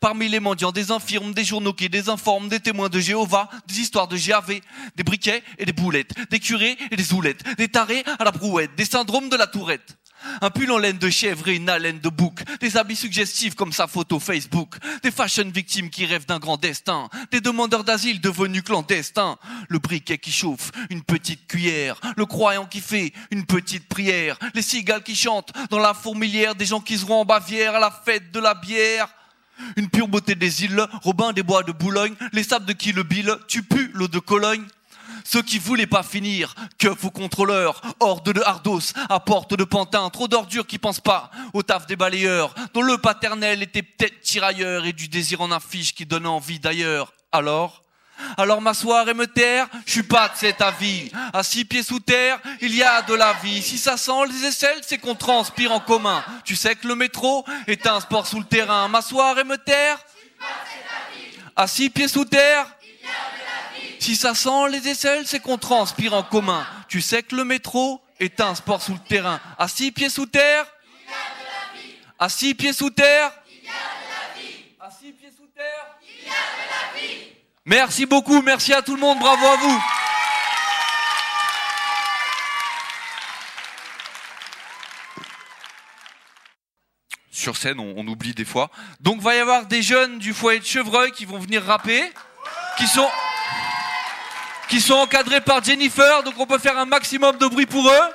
Parmi 0.00 0.28
les 0.28 0.40
mendiants, 0.40 0.72
des 0.72 0.90
infirmes, 0.92 1.34
des 1.34 1.44
journaux 1.44 1.74
qui 1.74 1.90
désinforment, 1.90 2.48
des 2.48 2.60
témoins 2.60 2.88
de 2.88 2.98
Jéhovah, 2.98 3.50
des 3.66 3.80
histoires 3.80 4.08
de 4.08 4.16
GAV, 4.16 4.60
des 4.96 5.02
briquets 5.02 5.42
et 5.58 5.66
des 5.66 5.74
boulettes, 5.74 6.14
des 6.30 6.40
curés 6.40 6.78
et 6.90 6.96
des 6.96 7.02
zoulettes, 7.02 7.44
des 7.58 7.68
tarés 7.68 8.02
à 8.18 8.24
la 8.24 8.30
brouette, 8.30 8.74
des 8.76 8.86
syndromes 8.86 9.28
de 9.28 9.36
la 9.36 9.46
tourette. 9.46 9.98
Un 10.40 10.50
pull 10.50 10.70
en 10.70 10.78
laine 10.78 10.98
de 10.98 11.10
chèvre 11.10 11.48
et 11.48 11.56
une 11.56 11.68
haleine 11.68 11.98
de 11.98 12.08
bouc. 12.08 12.40
Des 12.60 12.76
habits 12.76 12.96
suggestifs 12.96 13.54
comme 13.54 13.72
sa 13.72 13.86
photo 13.86 14.18
Facebook. 14.18 14.76
Des 15.02 15.10
fashion 15.10 15.50
victimes 15.50 15.90
qui 15.90 16.04
rêvent 16.04 16.26
d'un 16.26 16.38
grand 16.38 16.58
destin. 16.58 17.08
Des 17.30 17.40
demandeurs 17.40 17.84
d'asile 17.84 18.20
devenus 18.20 18.62
clandestins. 18.62 19.38
Le 19.68 19.78
briquet 19.78 20.18
qui 20.18 20.30
chauffe, 20.30 20.72
une 20.90 21.02
petite 21.02 21.46
cuillère. 21.46 21.98
Le 22.16 22.26
croyant 22.26 22.66
qui 22.66 22.80
fait 22.80 23.12
une 23.30 23.46
petite 23.46 23.88
prière. 23.88 24.38
Les 24.54 24.62
cigales 24.62 25.02
qui 25.02 25.16
chantent 25.16 25.52
dans 25.70 25.78
la 25.78 25.94
fourmilière. 25.94 26.54
Des 26.54 26.66
gens 26.66 26.80
qui 26.80 26.98
seront 26.98 27.22
en 27.22 27.24
Bavière 27.24 27.74
à 27.76 27.80
la 27.80 27.90
fête 27.90 28.30
de 28.30 28.40
la 28.40 28.54
bière. 28.54 29.08
Une 29.76 29.88
pure 29.88 30.08
beauté 30.08 30.34
des 30.34 30.64
îles, 30.64 30.86
Robin 31.02 31.32
des 31.32 31.42
bois 31.42 31.62
de 31.62 31.72
Boulogne, 31.72 32.14
les 32.32 32.42
sables 32.42 32.66
de 32.66 32.72
qui 32.72 32.92
le 32.92 33.02
bille, 33.02 33.32
tu 33.48 33.62
pues 33.62 33.90
l'eau 33.94 34.08
de 34.08 34.18
Cologne. 34.18 34.64
Ceux 35.24 35.42
qui 35.42 35.58
voulaient 35.58 35.86
pas 35.86 36.02
finir, 36.02 36.54
keuf 36.78 37.04
ou 37.04 37.10
contrôleurs, 37.10 37.80
horde 38.00 38.32
de 38.32 38.40
hardos, 38.40 38.92
à 39.08 39.20
porte 39.20 39.54
de 39.54 39.64
pantin, 39.64 40.08
trop 40.10 40.28
d'ordures 40.28 40.66
qui 40.66 40.78
pensent 40.78 41.00
pas 41.00 41.30
au 41.52 41.62
taf 41.62 41.86
des 41.86 41.96
balayeurs, 41.96 42.54
dont 42.74 42.82
le 42.82 42.98
paternel 42.98 43.62
était 43.62 43.82
peut-être 43.82 44.20
tirailleur 44.20 44.86
et 44.86 44.92
du 44.92 45.08
désir 45.08 45.40
en 45.40 45.50
affiche 45.50 45.94
qui 45.94 46.06
donne 46.06 46.26
envie 46.26 46.58
d'ailleurs. 46.58 47.12
Alors 47.32 47.82
alors 48.36 48.60
m'asseoir 48.60 49.08
et 49.08 49.14
me 49.14 49.26
taire, 49.26 49.68
je 49.86 49.92
suis 49.92 50.02
pas 50.02 50.28
de 50.28 50.36
cet 50.36 50.60
avis. 50.60 51.10
À 51.32 51.42
six 51.42 51.64
pieds 51.64 51.82
sous 51.82 52.00
terre, 52.00 52.40
il 52.60 52.74
y 52.74 52.82
a 52.82 53.02
de 53.02 53.14
la 53.14 53.32
vie. 53.34 53.62
Si 53.62 53.78
ça 53.78 53.96
sent 53.96 54.26
les 54.30 54.46
aisselles, 54.46 54.80
c'est 54.86 54.98
qu'on 54.98 55.14
transpire 55.14 55.72
en 55.72 55.80
commun. 55.80 56.24
Tu 56.44 56.56
sais 56.56 56.74
que 56.74 56.86
le 56.86 56.94
métro 56.94 57.44
est 57.66 57.86
un 57.86 58.00
sport 58.00 58.26
sous 58.26 58.38
le 58.38 58.46
terrain. 58.46 58.88
M'asseoir 58.88 59.38
et 59.38 59.44
me 59.44 59.56
taire, 59.56 59.98
à 61.56 61.66
six 61.66 61.90
pieds 61.90 62.08
sous 62.08 62.24
terre, 62.24 62.66
si 63.98 64.16
ça 64.16 64.34
sent 64.34 64.68
les 64.70 64.88
aisselles, 64.88 65.26
c'est 65.26 65.40
qu'on 65.40 65.58
transpire 65.58 66.14
en 66.14 66.22
commun. 66.22 66.66
Tu 66.88 67.02
sais 67.02 67.22
que 67.22 67.36
le 67.36 67.44
métro 67.44 68.00
est 68.18 68.40
un 68.40 68.54
sport 68.54 68.80
sous 68.80 68.94
le 68.94 68.98
terrain. 68.98 69.38
À 69.58 69.68
six 69.68 69.92
pieds 69.92 70.08
sous 70.08 70.26
terre, 70.26 70.66
à 72.18 72.28
six 72.28 72.54
pieds 72.54 72.72
sous 72.72 72.90
terre, 72.90 73.30
à 74.80 74.90
six 74.90 75.12
pieds 75.12 75.30
sous 75.36 75.46
terre, 75.54 75.98
Merci 77.70 78.04
beaucoup, 78.04 78.42
merci 78.42 78.72
à 78.72 78.82
tout 78.82 78.96
le 78.96 79.00
monde, 79.00 79.20
bravo 79.20 79.46
à 79.46 79.54
vous. 79.54 79.82
Sur 87.30 87.56
scène, 87.56 87.78
on, 87.78 88.04
oublie 88.08 88.34
des 88.34 88.44
fois. 88.44 88.70
Donc, 88.98 89.20
va 89.20 89.36
y 89.36 89.38
avoir 89.38 89.66
des 89.66 89.82
jeunes 89.82 90.18
du 90.18 90.34
foyer 90.34 90.58
de 90.58 90.64
Chevreuil 90.64 91.12
qui 91.12 91.26
vont 91.26 91.38
venir 91.38 91.64
rapper, 91.64 92.12
qui 92.76 92.88
sont 92.88 93.08
encadrés 94.94 95.40
par 95.40 95.62
Jennifer, 95.62 96.24
donc 96.24 96.34
on 96.38 96.46
peut 96.46 96.58
faire 96.58 96.76
un 96.76 96.86
maximum 96.86 97.38
de 97.38 97.46
bruit 97.46 97.66
pour 97.66 97.88
eux. 97.88 98.10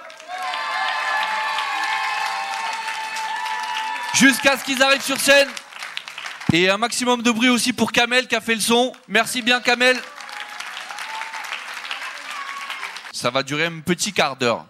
Jusqu'à 4.15 4.57
ce 4.57 4.65
qu'ils 4.65 4.83
arrivent 4.83 5.01
sur 5.01 5.17
scène. 5.17 5.47
Et 6.53 6.69
un 6.69 6.77
maximum 6.77 7.21
de 7.21 7.31
bruit 7.31 7.49
aussi 7.49 7.73
pour 7.73 7.91
Kamel 7.91 8.27
qui 8.27 8.36
a 8.36 8.41
fait 8.41 8.55
le 8.55 8.62
son. 8.62 8.93
Merci 9.08 9.41
bien 9.41 9.60
Kamel. 9.62 9.97
Ça 13.12 13.29
va 13.31 13.43
durer 13.43 13.65
un 13.65 13.79
petit 13.79 14.13
quart 14.13 14.36
d'heure. 14.36 14.65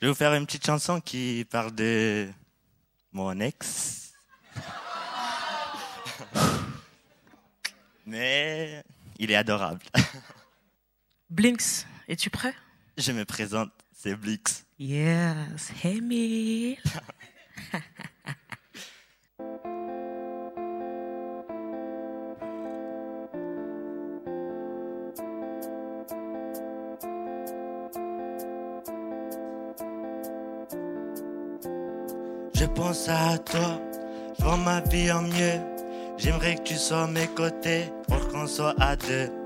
Je 0.00 0.06
vais 0.06 0.08
vous 0.08 0.14
faire 0.14 0.32
une 0.32 0.46
petite 0.46 0.64
chanson 0.64 0.98
qui 0.98 1.46
parle 1.50 1.74
de 1.74 2.30
mon 3.12 3.38
ex. 3.38 4.14
Mais 8.06 8.82
il 9.18 9.30
est 9.30 9.36
adorable. 9.36 9.84
Blinks, 11.28 11.84
es-tu 12.08 12.30
prêt? 12.30 12.54
Je 13.00 13.12
me 13.12 13.24
présente, 13.24 13.70
c'est 13.94 14.14
Blix. 14.14 14.66
Yes, 14.78 15.72
Emile. 15.82 16.76
Je 32.54 32.66
pense 32.66 33.08
à 33.08 33.38
toi, 33.38 33.80
je 34.38 34.44
vois 34.44 34.58
ma 34.58 34.82
vie 34.82 35.10
en 35.10 35.22
mieux. 35.22 35.58
J'aimerais 36.18 36.56
que 36.56 36.64
tu 36.64 36.74
sois 36.74 37.04
à 37.04 37.06
mes 37.06 37.28
côtés 37.28 37.90
pour 38.08 38.28
qu'on 38.28 38.46
soit 38.46 38.74
à 38.78 38.94
deux. 38.94 39.39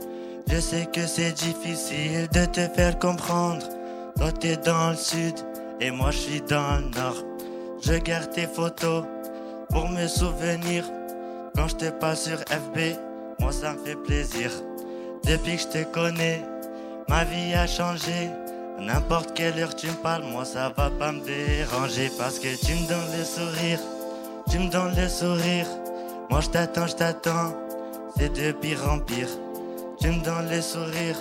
Je 0.46 0.61
sais 0.61 0.87
que 0.87 1.07
c'est 1.07 1.33
difficile 1.33 2.28
de 2.33 2.44
te 2.44 2.68
faire 2.68 2.98
comprendre. 2.98 3.66
Toi 4.16 4.30
t'es 4.33 4.57
dans 4.57 4.90
le 4.90 4.96
sud 4.96 5.35
et 5.80 5.90
moi 5.90 6.11
je 6.11 6.18
suis 6.18 6.40
dans 6.42 6.76
le 6.76 6.90
nord. 6.96 7.16
Je 7.83 7.94
garde 7.94 8.30
tes 8.30 8.46
photos 8.46 9.04
pour 9.70 9.88
me 9.88 10.07
souvenir. 10.07 10.85
Quand 11.57 11.68
je 11.68 11.76
te 11.76 11.90
passe 11.90 12.24
sur 12.24 12.38
FB, 12.38 12.96
moi 13.40 13.52
ça 13.52 13.72
me 13.72 13.85
fait 13.85 13.96
plaisir. 13.96 14.50
Depuis 15.24 15.57
que 15.57 15.62
je 15.62 15.68
te 15.68 15.85
connais, 15.85 16.42
ma 17.09 17.24
vie 17.24 17.54
a 17.54 17.66
changé. 17.66 18.30
N'importe 18.78 19.35
quelle 19.35 19.59
heure 19.59 19.74
tu 19.74 19.87
me 19.87 19.94
parles, 19.94 20.24
moi 20.24 20.44
ça 20.44 20.72
va 20.76 20.90
pas 20.90 21.12
me 21.12 21.20
déranger 21.20 22.11
parce 22.18 22.38
que 22.38 22.54
tu 22.64 22.74
me 22.74 22.88
donnes 22.88 23.18
le 23.18 23.24
sourire, 23.24 23.78
tu 24.50 24.59
me 24.59 24.68
donnes 24.68 24.94
le 24.96 25.09
sourire. 25.09 25.66
Moi 26.28 26.40
je 26.40 26.50
t'attends, 26.50 26.87
je 26.87 26.96
t'attends, 26.96 27.54
c'est 28.16 28.33
de 28.33 28.52
pire 28.52 28.80
en 28.90 28.98
pire. 28.98 29.28
Tu 30.00 30.09
me 30.11 30.22
donnes 30.22 30.50
le 30.50 30.61
sourire, 30.61 31.16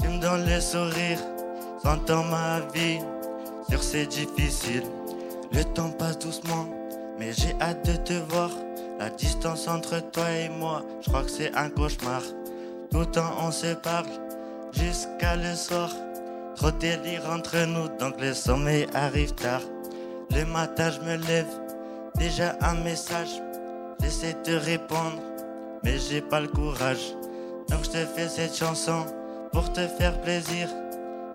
tu 0.00 0.08
me 0.08 0.18
donnes 0.18 0.46
le 0.46 0.60
sourire. 0.60 1.18
S'entend 1.82 2.24
ma 2.24 2.60
vie, 2.74 2.98
sur 3.68 3.82
c'est 3.82 4.06
difficile. 4.06 4.82
Le 5.52 5.62
temps 5.62 5.90
passe 5.90 6.18
doucement, 6.18 6.66
mais 7.18 7.32
j'ai 7.32 7.54
hâte 7.60 7.86
de 7.86 7.96
te 7.96 8.14
voir. 8.30 8.50
La 8.98 9.10
distance 9.10 9.68
entre 9.68 10.00
toi 10.10 10.30
et 10.30 10.48
moi, 10.48 10.82
je 11.02 11.08
crois 11.08 11.22
que 11.22 11.30
c'est 11.30 11.54
un 11.54 11.70
cauchemar. 11.70 12.22
Tout 12.90 13.00
le 13.00 13.06
temps 13.06 13.32
on 13.40 13.52
se 13.52 13.74
parle, 13.74 14.06
jusqu'à 14.72 15.36
le 15.36 15.54
soir. 15.54 15.90
Trop 16.56 16.72
délire 16.72 17.22
entre 17.30 17.64
nous, 17.66 17.88
donc 18.00 18.20
le 18.20 18.34
sommeil 18.34 18.86
arrive 18.94 19.32
tard. 19.34 19.62
Le 20.34 20.44
matin, 20.44 20.90
je 20.90 21.00
me 21.00 21.16
lève, 21.28 21.46
déjà 22.16 22.56
un 22.60 22.74
message. 22.74 23.40
J'essaie 24.00 24.36
de 24.44 24.56
répondre, 24.56 25.22
mais 25.84 25.98
j'ai 25.98 26.20
pas 26.20 26.40
le 26.40 26.48
courage. 26.48 27.14
Donc 27.68 27.84
je 27.84 27.90
te 27.90 28.06
fais 28.06 28.28
cette 28.28 28.56
chanson 28.56 29.06
pour 29.52 29.72
te 29.72 29.86
faire 29.86 30.20
plaisir. 30.20 30.68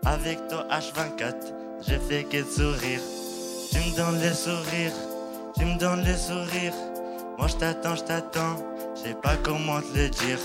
Avec 0.05 0.47
ton 0.47 0.61
H24, 0.69 1.35
je 1.87 1.95
fais 2.07 2.23
que 2.23 2.37
de 2.37 2.49
sourire. 2.49 2.99
Tu 3.71 3.77
me 3.77 3.95
donnes 3.95 4.21
le 4.21 4.33
sourire, 4.33 4.91
tu 5.57 5.65
me 5.65 5.77
donnes 5.77 6.03
le 6.03 6.15
sourire. 6.15 6.73
Moi 7.37 7.47
je 7.47 7.55
t'attends, 7.55 7.95
je 7.95 8.03
t'attends, 8.03 8.57
je 8.95 9.09
sais 9.09 9.15
pas 9.15 9.35
comment 9.43 9.79
te 9.81 9.97
le 9.97 10.09
dire. 10.09 10.39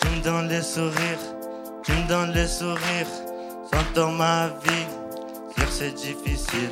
Tu 0.00 0.08
me 0.08 0.22
donnes 0.22 0.48
le 0.48 0.62
sourire, 0.62 1.18
tu 1.84 1.92
me 1.92 2.08
donnes 2.08 2.32
le 2.32 2.46
sourire. 2.46 3.06
Sans 3.96 4.12
ma 4.12 4.48
vie, 4.48 4.86
sûr 5.56 5.66
c'est 5.70 5.92
difficile. 5.92 6.68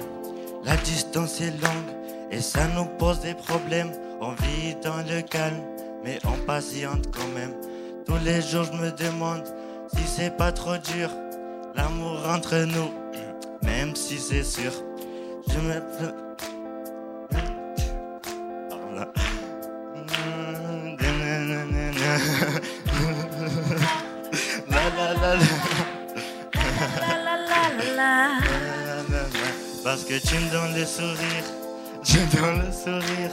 La 0.62 0.76
distance 0.76 1.40
est 1.40 1.58
longue 1.62 1.90
et 2.30 2.42
ça 2.42 2.68
nous 2.76 2.84
pose 2.84 3.20
des 3.20 3.32
problèmes. 3.32 3.90
On 4.20 4.32
vit 4.32 4.74
dans 4.82 4.98
le 5.08 5.22
calme, 5.22 5.62
mais 6.04 6.18
on 6.24 6.36
patiente 6.44 7.06
quand 7.16 7.28
même. 7.28 7.54
Tous 8.06 8.18
les 8.24 8.42
jours 8.42 8.64
je 8.64 8.78
me 8.78 8.90
demande 8.90 9.44
si 9.94 10.02
c'est 10.06 10.36
pas 10.36 10.52
trop 10.52 10.76
dur. 10.76 11.10
L'amour 11.74 12.20
entre 12.28 12.56
nous, 12.56 12.92
même 13.62 13.96
si 13.96 14.18
c'est 14.18 14.44
sûr. 14.44 14.72
Je 15.48 15.58
me 15.58 15.80
la. 27.96 28.28
Parce 29.82 30.04
que 30.04 30.18
tu 30.18 30.34
me 30.36 30.50
donnes 30.50 30.74
le 30.74 30.84
sourire, 30.86 31.44
tu 32.02 32.18
me 32.18 32.36
donnes 32.36 32.66
le 32.66 32.72
sourire. 32.72 33.30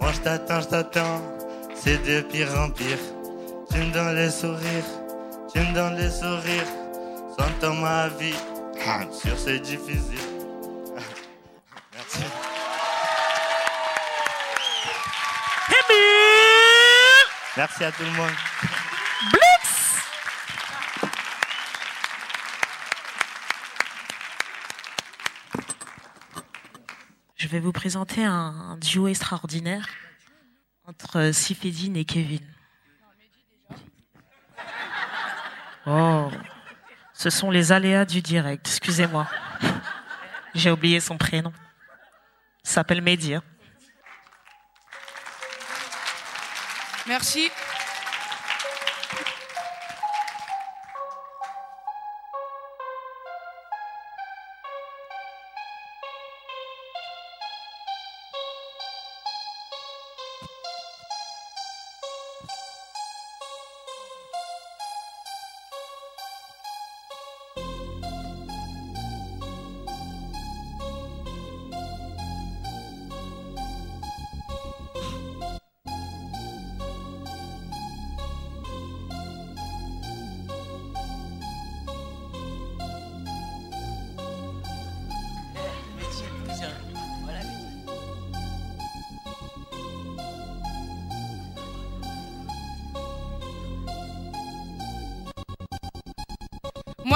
Moi 0.00 0.10
je 0.12 0.20
t'attends, 0.20 0.60
je 0.60 0.68
t'attends, 0.68 1.20
c'est 1.74 2.02
de 2.04 2.22
pire 2.22 2.48
en 2.58 2.70
pire. 2.70 2.98
Tu 3.72 3.78
me 3.78 3.90
donnes 3.90 4.14
le 4.14 4.30
sourire, 4.30 4.84
tu 5.50 5.60
me 5.60 5.72
donnes 5.72 5.96
le 5.96 6.10
sourire. 6.10 6.66
Sans 7.38 7.72
ma 7.72 8.08
vie, 8.08 8.34
sûr 9.10 9.38
c'est 9.38 9.60
difficile. 9.60 10.18
Merci. 11.94 12.20
Merci 17.56 17.84
à 17.84 17.92
tout 17.92 18.02
le 18.02 18.10
monde. 18.10 18.30
Je 27.36 27.48
vais 27.48 27.60
vous 27.60 27.72
présenter 27.72 28.22
un, 28.22 28.32
un 28.32 28.76
duo 28.76 29.08
extraordinaire 29.08 29.88
entre 30.86 31.30
Sifedine 31.32 31.96
et 31.96 32.04
Kevin. 32.04 32.40
Oh, 35.86 36.30
ce 37.12 37.30
sont 37.30 37.50
les 37.50 37.72
aléas 37.72 38.04
du 38.04 38.22
direct. 38.22 38.66
Excusez-moi. 38.66 39.26
J'ai 40.54 40.70
oublié 40.70 41.00
son 41.00 41.16
prénom. 41.18 41.52
S'appelle 42.62 43.02
Mehdi. 43.02 43.34
hein. 43.34 43.42
Merci. 47.06 47.50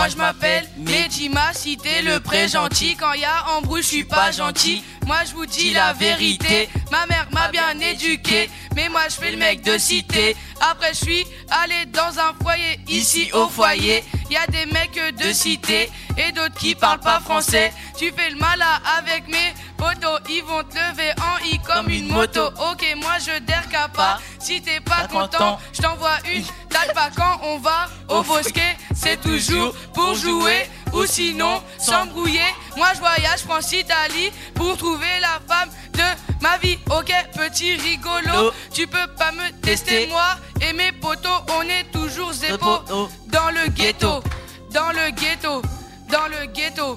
Moi 0.06 0.12
je 0.12 0.18
m'appelle 0.18 0.68
Mehdi, 0.76 1.28
ma 1.30 1.52
cité, 1.52 2.00
le 2.02 2.20
pré 2.20 2.46
gentil. 2.46 2.94
Quand 2.94 3.12
y 3.14 3.24
a 3.24 3.56
embrouille, 3.56 3.82
je 3.82 3.88
suis 3.88 4.04
pas 4.04 4.30
gentil. 4.30 4.84
Moi 5.04 5.16
je 5.26 5.34
vous 5.34 5.46
dis 5.46 5.72
la 5.72 5.94
vérité. 5.94 6.68
Ma 6.92 7.06
mère 7.06 7.26
m'a 7.32 7.48
bien 7.48 7.76
éduqué, 7.80 8.48
mais 8.76 8.88
moi 8.88 9.00
je 9.08 9.16
fais 9.16 9.32
le 9.32 9.36
mec 9.36 9.64
de 9.64 9.76
cité. 9.76 10.36
Après 10.60 10.90
je 10.90 11.06
suis 11.06 11.26
allé 11.50 11.86
dans 11.86 12.20
un 12.20 12.32
foyer, 12.40 12.78
ici 12.86 13.30
au 13.32 13.48
foyer. 13.48 14.04
Y 14.30 14.36
a 14.36 14.46
des 14.46 14.66
mecs 14.66 15.16
de 15.16 15.32
cité 15.32 15.90
et 16.16 16.30
d'autres 16.30 16.54
qui 16.54 16.76
parlent 16.76 17.00
pas 17.00 17.18
français. 17.18 17.72
Tu 17.98 18.12
fais 18.16 18.30
le 18.30 18.36
malin 18.36 18.80
avec 18.98 19.26
mes 19.26 19.54
potos, 19.76 20.20
ils 20.30 20.44
vont 20.44 20.62
te 20.62 20.76
lever 20.76 21.10
en 21.18 21.44
i 21.46 21.58
comme 21.66 21.88
une 21.88 22.06
moto. 22.06 22.46
Ok, 22.70 22.86
moi 23.02 23.14
je 23.18 23.40
derka 23.40 23.88
pas. 23.88 24.20
Si 24.46 24.62
t'es 24.62 24.78
pas 24.78 25.08
content, 25.08 25.58
je 25.72 25.82
t'envoie 25.82 26.18
une 26.32 26.44
talpa 26.68 27.10
quand 27.16 27.40
on 27.42 27.58
va 27.58 27.88
au 28.08 28.22
bosquet. 28.22 28.76
C'est 28.94 29.20
toujours 29.20 29.74
pour 29.92 30.14
jouer 30.14 30.70
ou 30.92 31.04
sinon 31.04 31.60
s'embrouiller. 31.78 32.54
Moi 32.76 32.86
je 32.94 33.00
voyage 33.00 33.40
France 33.40 33.72
Italie 33.72 34.30
pour 34.54 34.76
trouver 34.76 35.18
la 35.20 35.40
femme 35.52 35.68
de 35.94 36.42
ma 36.42 36.58
vie. 36.58 36.78
Ok, 36.96 37.12
petit 37.36 37.74
rigolo, 37.74 38.52
tu 38.72 38.86
peux 38.86 39.08
pas 39.18 39.32
me 39.32 39.50
tester 39.62 40.06
moi 40.06 40.36
et 40.60 40.72
mes 40.74 40.92
potos. 40.92 41.42
On 41.48 41.62
est 41.62 41.90
toujours 41.90 42.32
zépo 42.32 42.84
dans 43.26 43.50
le 43.50 43.68
ghetto, 43.70 44.22
dans 44.70 44.90
le 44.90 45.10
ghetto, 45.10 45.60
dans 46.08 46.28
le 46.28 46.46
ghetto. 46.52 46.96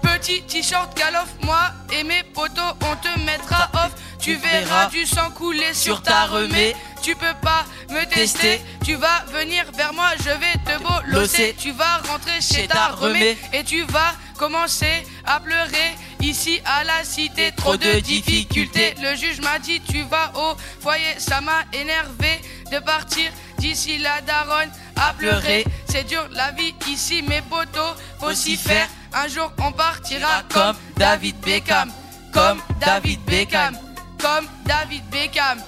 Petit 0.00 0.40
t-shirt 0.44 0.96
galof, 0.96 1.28
moi 1.42 1.72
et 1.92 2.02
mes 2.02 2.22
potos, 2.22 2.76
on 2.80 2.96
te 2.96 3.20
mettra 3.26 3.68
off. 3.74 3.92
Tu 4.26 4.34
verras 4.34 4.88
du 4.88 5.06
sang 5.06 5.30
couler 5.30 5.72
sur 5.72 6.02
ta 6.02 6.24
remée. 6.24 6.74
Tu 7.00 7.14
peux 7.14 7.36
pas 7.42 7.64
me 7.90 8.04
tester, 8.12 8.60
tu 8.84 8.96
vas 8.96 9.24
venir 9.32 9.64
vers 9.76 9.94
moi, 9.94 10.08
je 10.18 10.30
vais 10.30 10.58
te 10.64 10.82
bolosser. 10.82 11.54
Tu 11.56 11.70
vas 11.70 11.98
rentrer 12.08 12.40
chez 12.40 12.66
ta 12.66 12.88
remée 12.88 13.38
et 13.52 13.62
tu 13.62 13.82
vas 13.84 14.16
commencer 14.36 15.06
à 15.24 15.38
pleurer. 15.38 15.94
Ici 16.20 16.60
à 16.64 16.82
la 16.82 17.04
cité, 17.04 17.52
trop 17.56 17.76
de 17.76 18.00
difficultés. 18.00 18.96
Le 19.00 19.14
juge 19.14 19.40
m'a 19.42 19.60
dit 19.60 19.80
tu 19.88 20.02
vas 20.02 20.32
au 20.34 20.56
foyer, 20.80 21.14
ça 21.18 21.40
m'a 21.40 21.62
énervé 21.72 22.40
de 22.72 22.80
partir 22.80 23.30
d'ici 23.58 23.98
la 23.98 24.22
daronne 24.22 24.72
à 24.96 25.12
pleurer. 25.12 25.64
C'est 25.88 26.02
dur 26.02 26.26
la 26.32 26.50
vie 26.50 26.74
ici, 26.88 27.22
mes 27.22 27.42
potos, 27.42 27.94
faut 28.18 28.34
s'y 28.34 28.56
faire. 28.56 28.88
Un 29.12 29.28
jour 29.28 29.52
on 29.62 29.70
partira 29.70 30.42
comme 30.52 30.74
David 30.96 31.36
Beckham, 31.42 31.92
comme 32.32 32.60
David 32.80 33.20
Beckham, 33.24 33.78
comme 34.18 34.46
David 34.64 35.02
Beckham. 35.10 35.58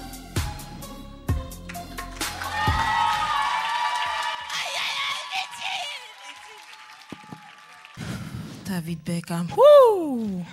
David 8.67 8.99
Beckham. 9.05 9.49
Ouh 9.57 10.45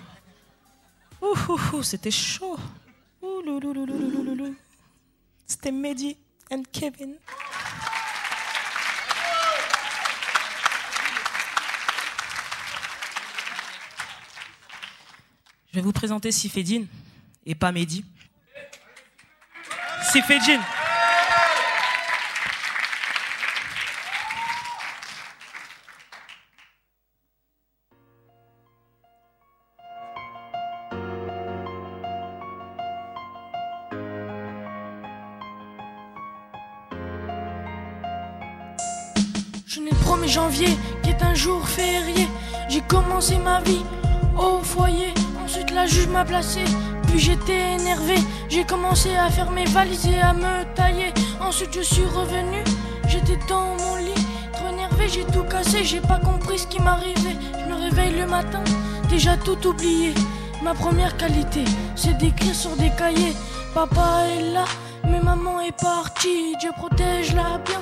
Ouh, 1.22 1.36
ouh, 1.50 1.60
ouh, 1.74 1.84
c'était 1.84 2.12
chaud. 2.12 2.58
C'était 5.48 5.72
Mehdi 5.72 6.18
and 6.52 6.64
Kevin. 6.72 7.16
Je 15.72 15.80
vais 15.80 15.82
vous 15.82 15.92
présenter 15.92 16.32
Sifedine 16.32 16.88
et 17.46 17.56
pas 17.56 17.72
Mehdi. 17.72 18.06
Sifedine. 20.12 20.62
Je 39.68 39.82
n'ai 39.82 39.90
le 39.92 39.98
1er 39.98 40.28
janvier, 40.28 40.78
qui 41.04 41.10
est 41.10 41.22
un 41.22 41.34
jour 41.34 41.68
férié. 41.68 42.28
J'ai 42.70 42.82
commencé 42.82 43.38
ma 43.38 43.60
vie 43.62 43.84
au 44.38 44.60
foyer. 44.64 45.14
Ensuite, 45.44 45.72
la 45.72 45.86
juge 45.86 46.08
m'a 46.08 46.24
placé. 46.24 46.62
J'étais 47.18 47.74
énervé. 47.74 48.16
J'ai 48.50 48.66
commencé 48.66 49.16
à 49.16 49.30
faire 49.30 49.50
mes 49.52 49.66
valises 49.66 50.08
et 50.08 50.20
à 50.20 50.34
me 50.34 50.64
tailler. 50.76 51.14
Ensuite, 51.40 51.74
je 51.74 51.82
suis 51.82 52.06
revenu. 52.06 52.64
J'étais 53.08 53.40
dans 53.48 53.76
mon 53.76 53.96
lit. 53.96 54.26
Trop 54.54 54.68
énervé, 54.68 55.08
j'ai 55.08 55.24
tout 55.26 55.44
cassé. 55.44 55.84
J'ai 55.84 56.02
pas 56.02 56.20
compris 56.20 56.60
ce 56.60 56.68
qui 56.68 56.82
m'arrivait. 56.82 57.38
Je 57.60 57.74
me 57.74 57.80
réveille 57.80 58.16
le 58.20 58.28
matin, 58.28 58.64
déjà 59.10 59.38
tout 59.38 59.66
oublié. 59.68 60.14
Ma 60.62 60.74
première 60.74 61.16
qualité, 61.18 61.64
c'est 61.96 62.18
d'écrire 62.18 62.56
sur 62.56 62.76
des 62.76 62.92
cahiers. 62.98 63.36
Papa 63.74 64.24
est 64.38 64.54
là, 64.54 64.66
mais 65.08 65.22
maman 65.22 65.62
est 65.62 65.80
partie. 65.80 66.56
Dieu 66.60 66.72
protège-la 66.78 67.60
bien. 67.66 67.82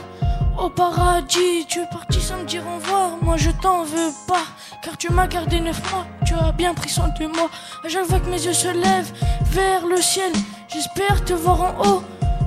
Au 0.58 0.70
paradis, 0.70 1.66
tu 1.68 1.80
es 1.80 1.86
parti 1.92 2.22
sans 2.22 2.38
me 2.38 2.46
dire 2.46 2.64
au 2.68 2.76
revoir. 2.76 3.18
Moi 3.22 3.38
je 3.38 3.50
t'en 3.50 3.84
veux 3.84 4.12
pas, 4.28 4.44
car 4.84 4.98
tu 4.98 5.12
m'as 5.12 5.28
gardé 5.28 5.60
neuf 5.60 5.82
mois. 5.92 6.06
Tu 6.26 6.34
as 6.36 6.52
bien 6.52 6.74
pris 6.74 6.90
soin 6.90 7.10
de 7.20 7.26
moi. 7.26 7.50
À 7.84 7.90
chaque 7.90 8.24
que 8.24 8.30
mes 8.30 8.44
yeux 8.44 8.54
se 8.54 8.68
lèvent 8.68 9.12
vers 9.52 9.86
le 9.86 10.02
ciel, 10.02 10.32
j'espère 10.72 11.26
te 11.26 11.34
voir 11.34 11.62
en 11.62 11.84
haut 11.84 12.04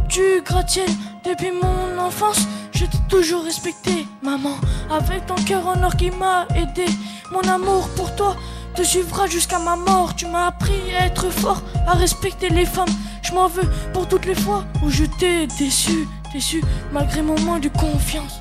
du 0.08 0.40
gratte-ciel. 0.44 0.88
Depuis 1.24 1.50
mon 1.50 1.98
enfance, 1.98 2.46
je 2.72 2.84
t'ai 2.84 2.98
toujours 3.08 3.42
respecté, 3.44 4.06
maman. 4.22 4.54
Avec 4.90 5.26
ton 5.26 5.34
cœur 5.34 5.66
en 5.66 5.82
or 5.82 5.96
qui 5.96 6.10
m'a 6.10 6.46
aidé, 6.54 6.86
mon 7.32 7.42
amour 7.42 7.88
pour 7.96 8.14
toi 8.14 8.36
te 8.76 8.82
suivra 8.82 9.26
jusqu'à 9.26 9.58
ma 9.58 9.74
mort. 9.74 10.14
Tu 10.14 10.26
m'as 10.26 10.46
appris 10.46 10.94
à 10.94 11.06
être 11.06 11.28
fort, 11.30 11.60
à 11.86 11.94
respecter 11.94 12.50
les 12.50 12.66
femmes. 12.66 12.94
Je 13.22 13.32
m'en 13.32 13.48
veux 13.48 13.68
pour 13.92 14.06
toutes 14.06 14.26
les 14.26 14.36
fois 14.36 14.64
où 14.84 14.90
je 14.90 15.04
t'ai 15.04 15.48
déçu, 15.58 16.06
malgré 16.92 17.22
mon 17.22 17.38
manque 17.40 17.62
de 17.62 17.68
confiance. 17.68 18.40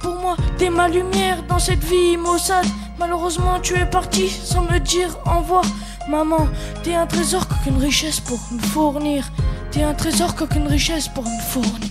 Pour 0.00 0.14
moi, 0.16 0.36
t'es 0.58 0.70
ma 0.70 0.88
lumière 0.88 1.42
dans 1.48 1.58
cette 1.58 1.84
vie 1.84 2.16
maussade. 2.16 2.66
Malheureusement, 2.98 3.60
tu 3.60 3.74
es 3.74 3.86
parti 3.86 4.28
sans 4.28 4.62
me 4.62 4.78
dire 4.78 5.16
au 5.26 5.38
revoir. 5.40 5.64
Maman, 6.08 6.48
t'es 6.82 6.94
un 6.94 7.06
trésor 7.06 7.46
qu'aucune 7.46 7.78
richesse 7.78 8.20
pour 8.20 8.38
me 8.52 8.60
fournir. 8.60 9.30
T'es 9.70 9.82
un 9.82 9.94
trésor 9.94 10.34
qu'aucune 10.34 10.66
richesse 10.66 11.08
pour 11.08 11.24
me 11.24 11.40
fournir. 11.40 11.90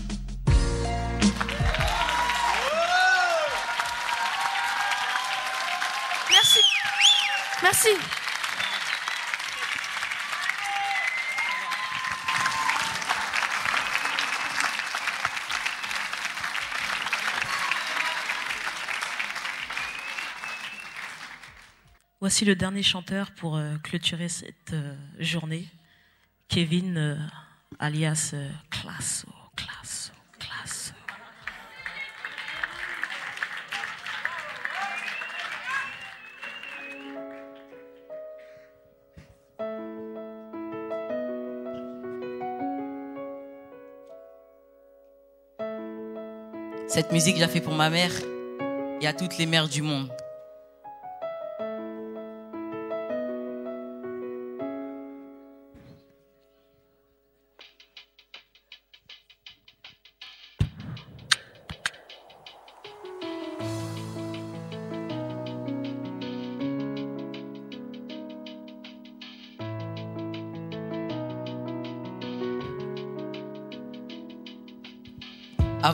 Merci. 6.31 6.59
Merci. 7.63 8.20
Voici 22.21 22.45
le 22.45 22.53
dernier 22.53 22.83
chanteur 22.83 23.31
pour 23.31 23.57
euh, 23.57 23.77
clôturer 23.81 24.29
cette 24.29 24.73
euh, 24.73 24.93
journée, 25.17 25.65
Kevin 26.49 26.95
euh, 26.95 27.15
alias 27.79 28.35
Classo, 28.69 29.27
Classo, 29.55 30.13
Classo. 30.37 30.93
Cette 46.87 47.11
musique, 47.11 47.37
j'ai 47.37 47.47
fait 47.47 47.61
pour 47.61 47.73
ma 47.73 47.89
mère 47.89 48.11
et 49.01 49.07
à 49.07 49.13
toutes 49.13 49.39
les 49.39 49.47
mères 49.47 49.67
du 49.67 49.81
monde. 49.81 50.11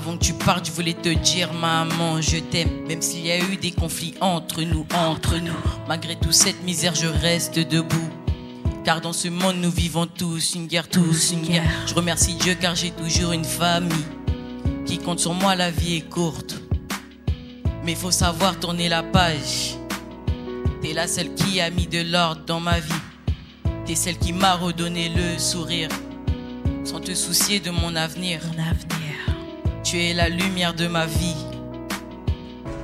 Avant 0.08 0.16
que 0.16 0.24
tu 0.24 0.34
partes, 0.34 0.66
je 0.66 0.72
voulais 0.72 0.94
te 0.94 1.10
dire, 1.10 1.52
maman, 1.52 2.22
je 2.22 2.38
t'aime. 2.38 2.70
Même 2.88 3.02
s'il 3.02 3.28
y 3.28 3.32
a 3.32 3.40
eu 3.40 3.58
des 3.58 3.72
conflits 3.72 4.14
entre 4.22 4.62
nous, 4.62 4.86
entre 4.96 5.36
nous. 5.36 5.52
Malgré 5.86 6.16
toute 6.16 6.32
cette 6.32 6.64
misère, 6.64 6.96
je 6.96 7.08
reste 7.08 7.60
debout. 7.60 8.10
Car 8.86 9.02
dans 9.02 9.12
ce 9.12 9.28
monde, 9.28 9.58
nous 9.58 9.70
vivons 9.70 10.08
tous 10.08 10.56
une 10.56 10.68
guerre, 10.68 10.88
tous 10.88 11.34
une 11.34 11.42
guerre. 11.42 11.70
Je 11.88 11.94
remercie 11.94 12.36
Dieu 12.36 12.56
car 12.56 12.74
j'ai 12.74 12.92
toujours 12.92 13.34
une 13.34 13.44
famille 13.44 14.06
qui 14.86 14.98
compte 14.98 15.20
sur 15.20 15.34
moi. 15.34 15.56
La 15.56 15.72
vie 15.72 15.98
est 15.98 16.10
courte, 16.10 16.56
mais 17.84 17.94
faut 17.94 18.12
savoir 18.12 18.58
tourner 18.58 18.88
la 18.88 19.04
page. 19.04 19.76
T'es 20.82 20.94
la 20.94 21.10
seule 21.10 21.34
qui 21.36 21.60
a 21.60 21.70
mis 21.70 21.88
de 21.88 22.00
l'ordre 22.10 22.44
dans 22.46 22.62
ma 22.62 22.80
vie. 22.80 23.04
T'es 23.86 23.96
celle 23.96 24.18
qui 24.18 24.32
m'a 24.32 24.54
redonné 24.54 25.10
le 25.10 25.38
sourire, 25.38 25.90
sans 26.86 27.02
te 27.02 27.14
soucier 27.14 27.60
de 27.60 27.72
mon 27.72 27.94
avenir. 27.98 28.40
Mon 28.54 28.64
avenir. 28.64 28.97
Tu 29.90 29.98
es 30.02 30.14
la 30.14 30.28
lumière 30.28 30.74
de 30.74 30.86
ma 30.88 31.06
vie. 31.06 31.46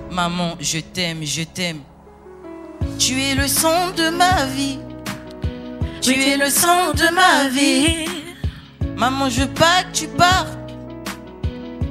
Maman, 0.09 0.55
je 0.61 0.79
t'aime, 0.79 1.25
je 1.25 1.43
t'aime. 1.43 1.81
Tu 2.97 3.21
es 3.21 3.35
le 3.35 3.45
son 3.45 3.91
de 3.97 4.09
ma 4.09 4.45
vie. 4.45 4.79
Tu 5.99 6.13
es 6.13 6.37
le 6.37 6.49
son 6.49 6.93
de 6.93 7.13
ma 7.13 7.49
vie. 7.49 8.05
Maman, 8.95 9.27
je 9.29 9.41
veux 9.41 9.53
pas 9.53 9.83
que 9.83 9.97
tu 9.97 10.07
partes. 10.07 10.57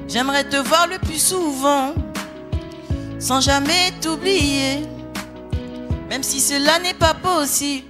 J'aimerais 0.09 0.45
te 0.45 0.57
voir 0.57 0.87
le 0.87 0.99
plus 0.99 1.23
souvent, 1.23 1.93
sans 3.19 3.43
jamais 3.43 3.93
t'oublier. 4.01 4.81
Même 6.09 6.23
si 6.23 6.41
cela 6.41 6.79
n'est 6.79 6.95
pas 6.95 7.13
possible. 7.13 7.87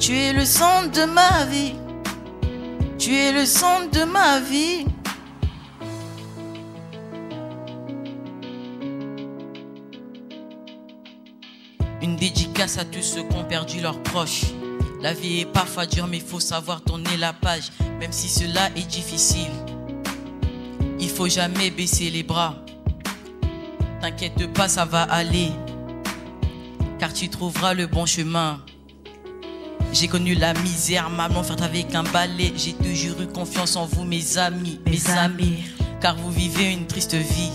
Tu 0.00 0.18
es 0.18 0.32
le 0.32 0.44
son 0.46 0.82
de 0.92 1.04
ma 1.04 1.44
vie. 1.44 1.74
Tu 2.98 3.14
es 3.14 3.30
le 3.30 3.46
son 3.46 3.86
de 3.92 4.02
ma 4.02 4.40
vie. 4.40 4.84
Une 12.02 12.16
dédicace 12.16 12.78
à 12.78 12.84
tous 12.84 13.02
ceux 13.02 13.22
qui 13.22 13.36
ont 13.36 13.44
perdu 13.44 13.80
leurs 13.80 14.02
proches. 14.02 14.46
La 15.00 15.14
vie 15.14 15.40
est 15.40 15.46
parfois 15.46 15.86
dure, 15.86 16.08
mais 16.08 16.16
il 16.16 16.22
faut 16.22 16.40
savoir 16.40 16.82
tourner 16.82 17.16
la 17.16 17.32
page, 17.32 17.70
même 18.00 18.10
si 18.10 18.28
cela 18.28 18.70
est 18.74 18.88
difficile. 18.88 19.52
Il 20.98 21.08
faut 21.08 21.28
jamais 21.28 21.70
baisser 21.70 22.10
les 22.10 22.24
bras. 22.24 22.56
T'inquiète 24.00 24.52
pas, 24.52 24.66
ça 24.66 24.84
va 24.84 25.02
aller, 25.02 25.52
car 26.98 27.12
tu 27.12 27.28
trouveras 27.28 27.72
le 27.72 27.86
bon 27.86 28.04
chemin. 28.04 28.60
J'ai 29.92 30.08
connu 30.08 30.34
la 30.34 30.54
misère, 30.54 31.08
maman 31.08 31.44
faite 31.44 31.62
avec 31.62 31.94
un 31.94 32.02
balai. 32.02 32.52
J'ai 32.56 32.72
toujours 32.72 33.20
eu 33.20 33.28
confiance 33.28 33.76
en 33.76 33.86
vous, 33.86 34.04
mes 34.04 34.38
amis, 34.38 34.80
mes 34.86 35.08
amis, 35.10 35.64
car 36.00 36.16
vous 36.16 36.32
vivez 36.32 36.72
une 36.72 36.86
triste 36.88 37.14
vie. 37.14 37.52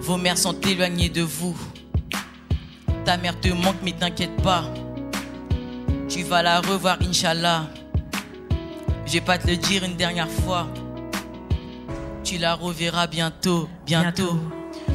Vos 0.00 0.16
mères 0.16 0.38
sont 0.38 0.60
éloignées 0.60 1.08
de 1.08 1.22
vous. 1.22 1.56
Ta 3.04 3.16
mère 3.16 3.38
te 3.40 3.48
manque, 3.48 3.76
mais 3.82 3.92
t'inquiète 3.92 4.36
pas. 4.42 4.64
Tu 6.08 6.22
vas 6.22 6.42
la 6.42 6.60
revoir, 6.60 6.98
Inch'Allah. 7.00 7.66
Je 9.06 9.12
vais 9.14 9.20
pas 9.20 9.38
te 9.38 9.48
le 9.48 9.56
dire 9.56 9.84
une 9.84 9.96
dernière 9.96 10.28
fois. 10.28 10.68
Tu 12.22 12.38
la 12.38 12.54
reverras 12.54 13.06
bientôt, 13.06 13.68
bientôt. 13.84 14.38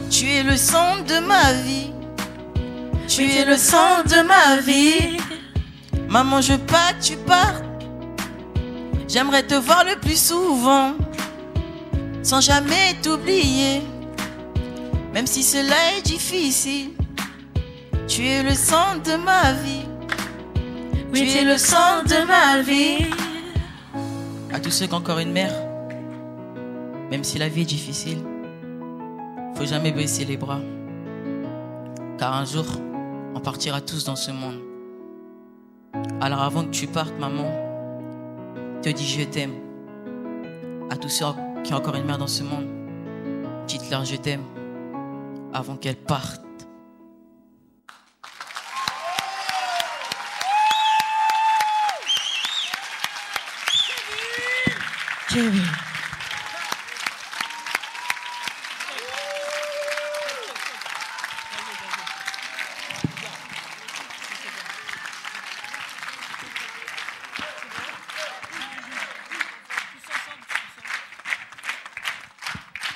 Tu 0.09 0.29
es 0.29 0.43
le 0.43 0.55
son 0.55 1.03
de 1.07 1.19
ma 1.19 1.51
vie. 1.53 1.91
Tu 3.07 3.23
es 3.23 3.43
le 3.43 3.57
son 3.57 4.03
de 4.05 4.21
ma 4.25 4.57
vie. 4.61 5.17
Maman, 6.07 6.41
je 6.41 6.53
veux 6.53 6.59
pas 6.59 6.93
que 6.93 7.03
tu 7.03 7.17
partes. 7.17 7.63
J'aimerais 9.07 9.43
te 9.43 9.55
voir 9.55 9.83
le 9.83 9.99
plus 9.99 10.21
souvent, 10.21 10.93
sans 12.23 12.41
jamais 12.41 12.95
t'oublier. 13.01 13.81
Même 15.13 15.27
si 15.27 15.43
cela 15.43 15.75
est 15.97 16.01
difficile, 16.01 16.91
tu 18.07 18.23
es 18.23 18.43
le 18.43 18.53
sang 18.53 18.97
de 19.03 19.15
ma 19.17 19.53
vie. 19.53 19.85
tu 21.13 21.23
es 21.23 21.43
le 21.43 21.57
sang 21.57 22.03
de 22.03 22.25
ma 22.27 22.61
vie. 22.61 23.05
À 24.53 24.59
tous 24.59 24.71
ceux 24.71 24.87
qui 24.87 24.93
ont 24.93 24.97
encore 24.97 25.19
une 25.19 25.31
mère, 25.31 25.53
même 27.09 27.23
si 27.23 27.37
la 27.37 27.49
vie 27.49 27.61
est 27.61 27.65
difficile, 27.65 28.19
faut 29.55 29.65
jamais 29.65 29.91
baisser 29.91 30.25
les 30.25 30.37
bras. 30.37 30.61
Car 32.17 32.33
un 32.33 32.45
jour, 32.45 32.65
on 33.33 33.39
partira 33.39 33.81
tous 33.81 34.05
dans 34.05 34.15
ce 34.15 34.31
monde. 34.31 34.61
Alors 36.21 36.41
avant 36.41 36.63
que 36.63 36.71
tu 36.71 36.87
partes, 36.87 37.17
maman, 37.19 37.51
te 38.81 38.89
dis 38.89 39.05
je 39.05 39.23
t'aime. 39.23 39.53
À 40.89 40.97
tous 40.97 41.09
ceux 41.09 41.25
qui 41.63 41.73
ont 41.73 41.77
encore 41.77 41.95
une 41.95 42.05
mère 42.05 42.17
dans 42.17 42.27
ce 42.27 42.43
monde, 42.43 42.67
dites-leur 43.67 44.05
je 44.05 44.15
t'aime 44.15 44.43
avant 45.53 45.75
qu'elle 45.75 45.95
parte. 45.95 46.44
Vous 55.35 55.41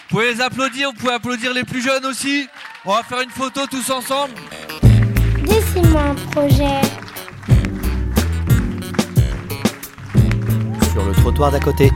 pouvez 0.08 0.34
les 0.34 0.42
applaudir, 0.42 0.92
vous 0.92 0.98
pouvez 0.98 1.14
applaudir 1.14 1.54
les 1.54 1.66
plus 1.66 1.82
jeunes 1.82 2.06
aussi. 2.06 2.48
On 2.86 2.94
va 2.94 3.04
faire 3.04 3.20
une 3.20 3.30
photo 3.30 3.68
tous 3.68 3.90
ensemble. 3.90 4.36
Dessine-moi 5.44 6.02
un 6.02 6.16
projet. 6.32 6.82
Sur 10.94 11.04
le 11.04 11.12
trottoir 11.14 11.52
d'à 11.52 11.60
côté. 11.60 11.92